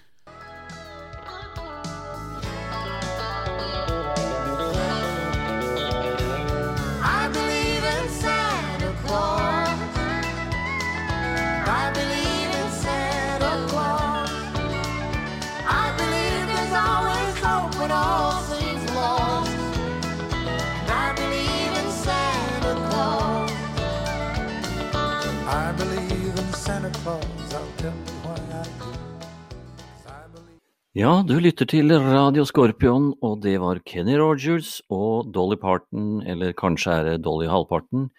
[30.91, 36.51] Ja, du lytter til Radio Skorpion, og det var Kenny Rogers og Dolly Parton, eller
[36.51, 38.09] kanskje er det Dolly Halvparten.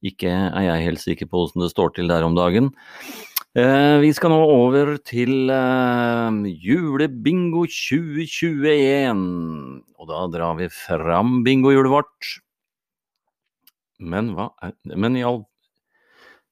[0.00, 2.70] Ikke er jeg helt sikker på hvordan det står til der om dagen.
[3.52, 9.20] Eh, vi skal nå over til eh, julebingo 2021,
[10.00, 12.32] og da drar vi fram bingohjulet vårt.
[14.00, 15.42] Men hva er Men i all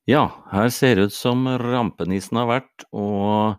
[0.04, 3.56] Ja, her ser det ut som rampenissen har vært og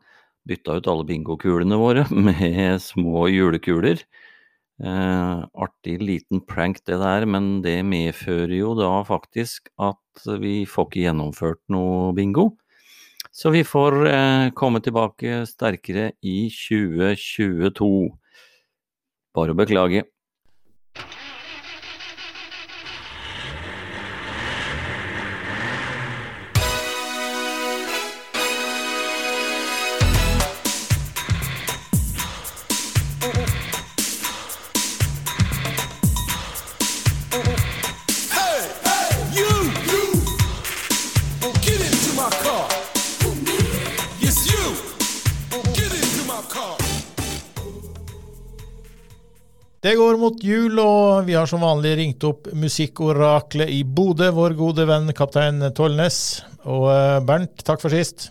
[0.47, 4.03] bytta ut alle bingokulene våre med små julekuler.
[4.81, 10.89] Eh, artig liten prank det der, men det medfører jo da faktisk at vi får
[10.89, 12.51] ikke gjennomført noe bingo.
[13.31, 17.91] Så vi får eh, komme tilbake sterkere i 2022.
[19.37, 20.03] Bare å beklage.
[49.91, 54.53] Det går mot jul, og vi har som vanlig ringt opp musikkoraklet i Bodø, vår
[54.55, 56.19] gode venn kaptein Tollnes.
[56.63, 58.29] Og eh, Bernt, takk for sist.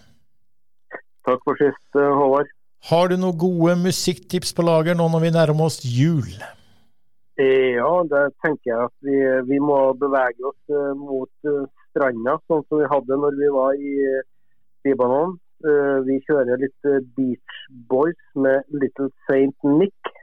[1.28, 2.48] Takk for sist, eh, Håvard.
[2.88, 6.32] Har du noen gode musikktips på lager nå når vi nærmer oss jul?
[7.36, 9.20] Eh, Ja, det tenker jeg at vi,
[9.52, 11.52] vi må bevege oss mot
[11.90, 13.94] stranda, sånn som vi hadde når vi var i
[14.88, 15.36] Libanon.
[16.08, 20.14] Vi kjører litt Beach Boys med Little Saint Nick.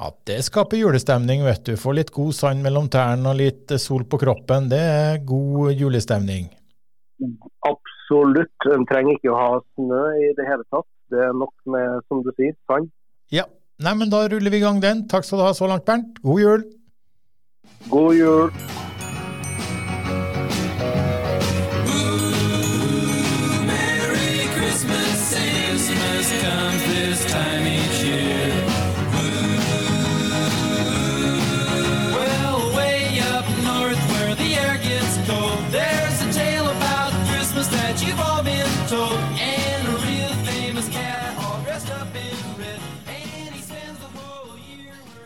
[0.00, 1.74] Ja, Det skaper julestemning, vet du.
[1.76, 4.70] Få litt god sand mellom tærne og litt eh, sol på kroppen.
[4.72, 6.48] Det er god julestemning.
[7.68, 8.68] Absolutt.
[8.72, 10.88] En trenger ikke å ha snø i det hele tatt.
[11.12, 12.88] Det er nok med, som du sier, sand.
[13.28, 13.44] Ja.
[13.80, 15.06] Nei, men da ruller vi i gang den.
[15.08, 16.16] Takk skal du ha så langt, Bernt.
[16.24, 16.68] God jul.
[17.92, 18.79] God jul.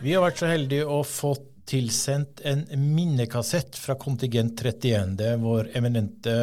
[0.04, 1.30] Vi har vært så heldige å få
[1.64, 5.14] tilsendt en minnekassett fra kontingent 31.
[5.16, 6.34] Det er vår eminente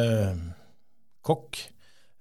[1.22, 1.60] kokk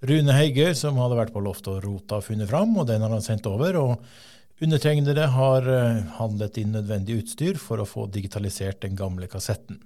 [0.06, 3.10] Rune Heige som hadde vært på loftet og rota og funnet fram, og den har
[3.10, 3.80] han sendt over.
[3.80, 9.82] og Undertegnede har eh, handlet inn nødvendig utstyr for å få digitalisert den gamle kassetten.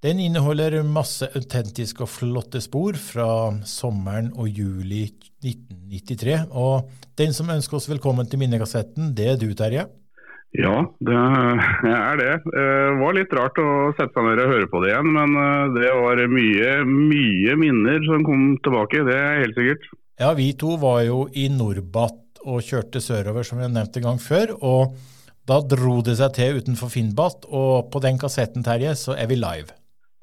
[0.00, 3.28] Den inneholder masse autentiske og flotte spor fra
[3.68, 5.04] sommeren og juli
[5.44, 6.40] 1993.
[6.56, 6.88] Og
[7.20, 9.88] den som ønsker oss velkommen til minnekassetten, det er du, Terje.
[10.56, 11.16] Ja, det
[11.92, 12.30] er det.
[12.46, 12.68] Det
[13.00, 15.90] var litt rart å sette seg ned og høre på det igjen, men eh, det
[15.98, 19.90] var mye, mye minner som kom tilbake, det er helt sikkert.
[20.22, 24.06] Ja, vi to var jo i Norbat og kjørte sørover, som vi har nevnt en
[24.06, 24.54] gang før.
[24.60, 24.96] og
[25.46, 29.38] da dro det seg til utenfor Finnbat, og på den kassetten, Terje, så er vi
[29.38, 29.70] live.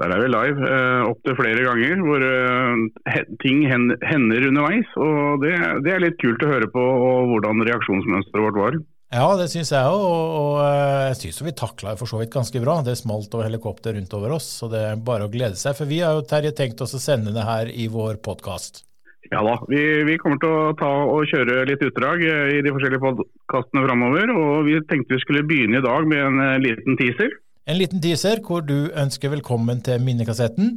[0.01, 4.89] Der er vi live eh, opptil flere ganger, hvor eh, ting hender underveis.
[4.97, 5.53] og det,
[5.85, 8.79] det er litt kult å høre på og hvordan reaksjonsmønsteret vårt var.
[9.13, 12.17] Ja, det syns jeg òg, og, og eh, jeg syns vi takla det for så
[12.17, 12.79] vidt ganske bra.
[12.81, 15.75] Det smalt over helikopter rundt over oss, så det er bare å glede seg.
[15.77, 18.81] For vi har jo, Terje, tenkt oss å sende det her i vår podkast.
[19.29, 22.73] Ja da, vi, vi kommer til å ta og kjøre litt utdrag eh, i de
[22.73, 24.33] forskjellige podkastene framover.
[24.33, 27.37] Og vi tenkte vi skulle begynne i dag med en eh, liten teaser.
[27.69, 30.73] En liten teaser hvor du ønsker velkommen til minnekassetten.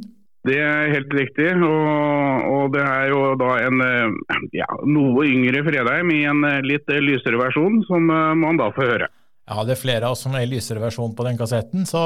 [0.47, 4.07] Det er helt riktig, og, og det er jo da en eh,
[4.55, 8.85] ja, noe yngre Fredheim i en eh, litt eh, lysere versjon, som man da får
[8.93, 9.07] høre.
[9.47, 12.01] Ja, det er flere av oss som er i lysere versjon på den kassetten, så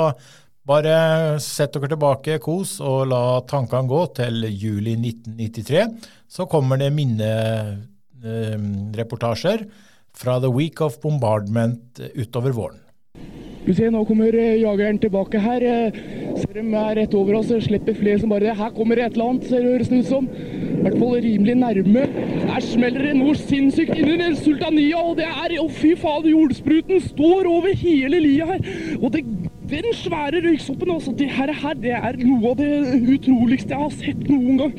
[0.68, 0.94] bare
[1.42, 5.86] sett dere tilbake, kos, og la tankene gå til juli 1993.
[6.30, 9.60] Så kommer det minnereportasjer
[10.18, 12.80] fra The Week of Bombardment utover våren.
[13.62, 15.62] Du ser, nå kommer eh, jageren tilbake her.
[15.62, 15.98] Eh,
[16.42, 18.56] Ser de er rett over oss, eh, slipper flere som bare det.
[18.58, 20.30] Her kommer det et eller annet, ser det høres ut som.
[20.32, 22.06] I hvert fall rimelig nærme.
[22.48, 27.52] Her smeller det noe sinnssykt inni sultania, og det er Å, fy faen, jordspruten står
[27.52, 28.66] over hele lia her.
[28.98, 29.22] Og det,
[29.70, 31.14] den svære røyksoppen, altså.
[31.14, 32.74] Det her, det er noe av det
[33.14, 34.76] utroligste jeg har sett noen gang.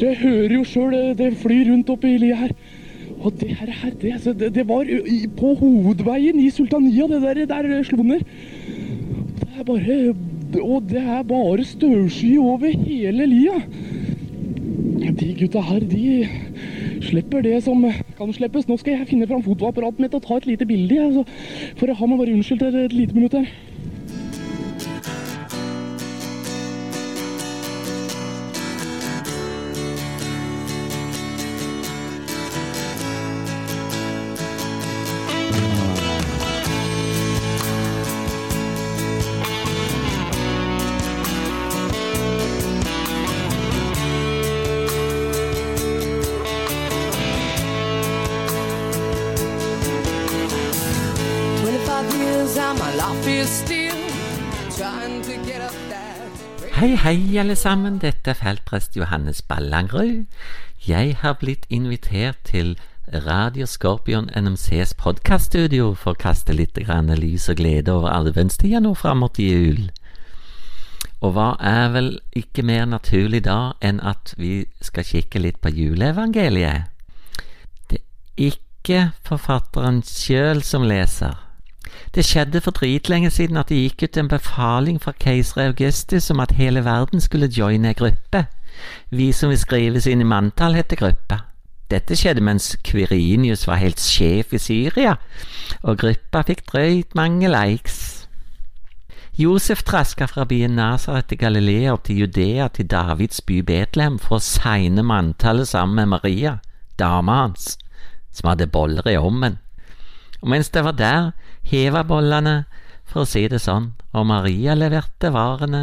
[0.00, 2.58] Dere hører jo sjøl det, det flyr rundt oppi lia her.
[3.20, 4.86] Og det her, her det, altså, det, det var
[5.36, 8.02] på hovedveien i Sultania, det der, der slo.
[8.02, 8.24] Det
[9.58, 10.14] er bare
[10.62, 13.60] Og det er bare støvsky over hele lia.
[15.20, 16.28] De gutta her, de
[17.00, 17.84] slipper det som
[18.16, 18.68] kan slippes.
[18.68, 20.94] Nå skal jeg finne fram fotoapparatet mitt og ta et lite bilde.
[20.94, 21.24] jeg,
[21.76, 23.48] for å ha meg bare unnskyldt et lite minutt her.
[56.80, 57.98] Hei, hei, alle sammen.
[58.00, 60.24] Dette er feltprest Johannes Ballangrud.
[60.86, 62.78] Jeg har blitt invitert til
[63.12, 69.20] Radio Skorpion NMCs podkaststudio for å kaste litt lys og glede over adventstida nå fram
[69.20, 69.90] mot jul.
[71.20, 75.68] Og hva er vel ikke mer naturlig da enn at vi skal kikke litt på
[75.68, 76.88] juleevangeliet?
[77.90, 81.49] Det er ikke forfatteren sjøl som leser.
[82.14, 86.40] Det skjedde for dritlenge siden at det gikk ut en befaling fra keiser Augustus om
[86.40, 88.44] at hele verden skulle joine ei gruppe.
[89.10, 91.44] Vi som vil skrives inn i manntall, heter gruppa.
[91.90, 95.16] Dette skjedde mens Kvirinius var helt sjef i Syria,
[95.82, 98.20] og gruppa fikk drøyt mange likes.
[99.40, 104.36] Josef traska fra byen Nazaret til Galilea opp til Judea, til Davids by Betlehem, for
[104.36, 106.58] å segne manntallet sammen med Maria,
[106.98, 107.78] dama hans,
[108.32, 109.56] som hadde boller i ommen.
[110.42, 111.30] Og mens det var der,
[111.62, 112.64] heva bollene,
[113.04, 115.82] for å si det sånn, og Maria leverte varene.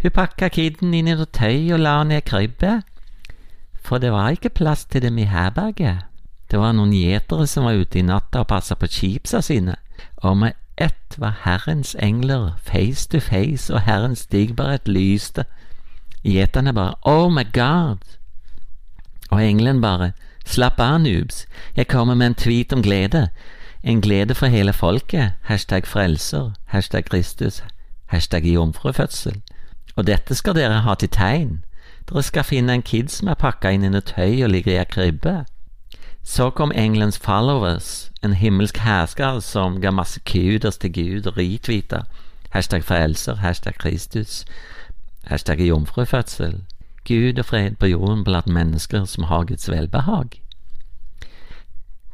[0.00, 2.20] Hun pakka kidden inn i tøy og la han i
[3.80, 6.06] for det var ikke plass til dem i herberget.
[6.50, 9.76] Det var noen gjetere som var ute i natta og passa på chipsa sine,
[10.16, 15.44] og med ett var Herrens engler face to face, og Herrens digbarhet lyste.
[16.24, 18.04] Gjeterne bare Oh my God!
[19.30, 20.12] Og engelen bare
[20.44, 21.44] Slapp av, noobs,
[21.76, 23.28] jeg kommer med en tweet om glede.
[23.82, 25.32] En glede for hele folket.
[25.42, 26.50] Hashtag frelser.
[26.64, 27.62] Hashtag Kristus.
[28.06, 29.42] Hashtag jomfrufødsel.
[29.96, 31.64] Og dette skal dere ha til tegn.
[32.08, 34.80] Dere skal finne en kid som er pakka inn i noe tøy og ligger i
[34.82, 35.44] ei krybbe.
[36.22, 42.02] Så kom engelens followers, en himmelsk hersker som ga masse kudos til Gud og retweeta.
[42.50, 44.44] Hashtag frelser, hashtag Kristus,
[45.24, 46.60] hashtag jomfrufødsel.
[47.08, 50.42] Gud og fred på jorden blant mennesker som har Guds velbehag.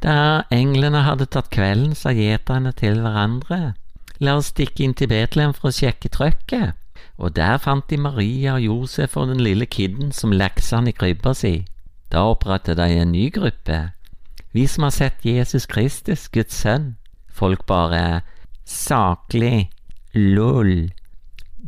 [0.03, 3.73] Da englene hadde tatt kvelden, sa gjeterne til hverandre,
[4.21, 6.77] la oss stikke inn til Betlehem for å sjekke trøkket,
[7.17, 10.93] og der fant de Maria og Josef og den lille kidden som leksa han i
[10.93, 11.65] krybba si.
[12.13, 13.79] Da opprettet de en ny gruppe,
[14.53, 16.95] vi som har sett Jesus Kristus, Guds sønn.
[17.27, 18.21] Folk bare
[18.65, 19.69] saklig,
[20.13, 20.89] lol.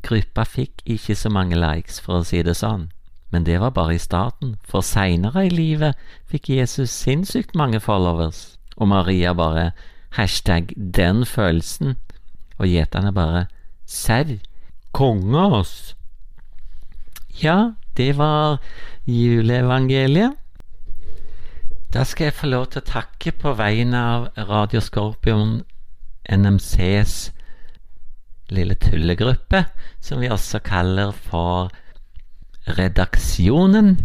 [0.01, 2.87] Gruppa fikk ikke så mange likes, for å si det sånn.
[3.31, 5.97] Men det var bare i starten, for seinere i livet
[6.29, 9.71] fikk Jesus sinnssykt mange followers, og Maria bare
[10.17, 11.95] hashtag den følelsen,
[12.57, 13.45] og gjeterne bare
[13.85, 14.39] serr,
[14.91, 15.95] konge, oss'.
[17.43, 18.57] Ja, det var
[19.07, 20.33] juleevangeliet.
[21.93, 25.63] Da skal jeg få lov til å takke på vegne av Radio Skorpion
[26.29, 27.31] NMCs
[28.53, 29.63] lille tullegruppe,
[30.01, 31.69] som vi også kaller for
[32.77, 33.97] Redaksjonen,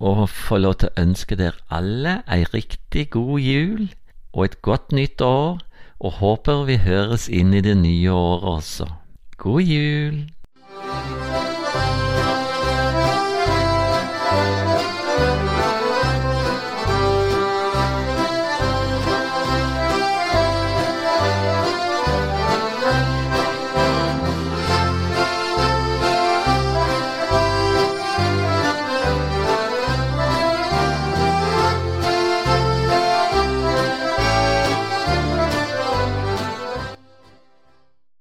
[0.00, 3.86] og få lov til å ønske dere alle ei riktig god jul
[4.32, 5.60] og et godt nytt år,
[6.00, 8.88] og håper vi høres inn i det nye året også.
[9.40, 10.24] God jul!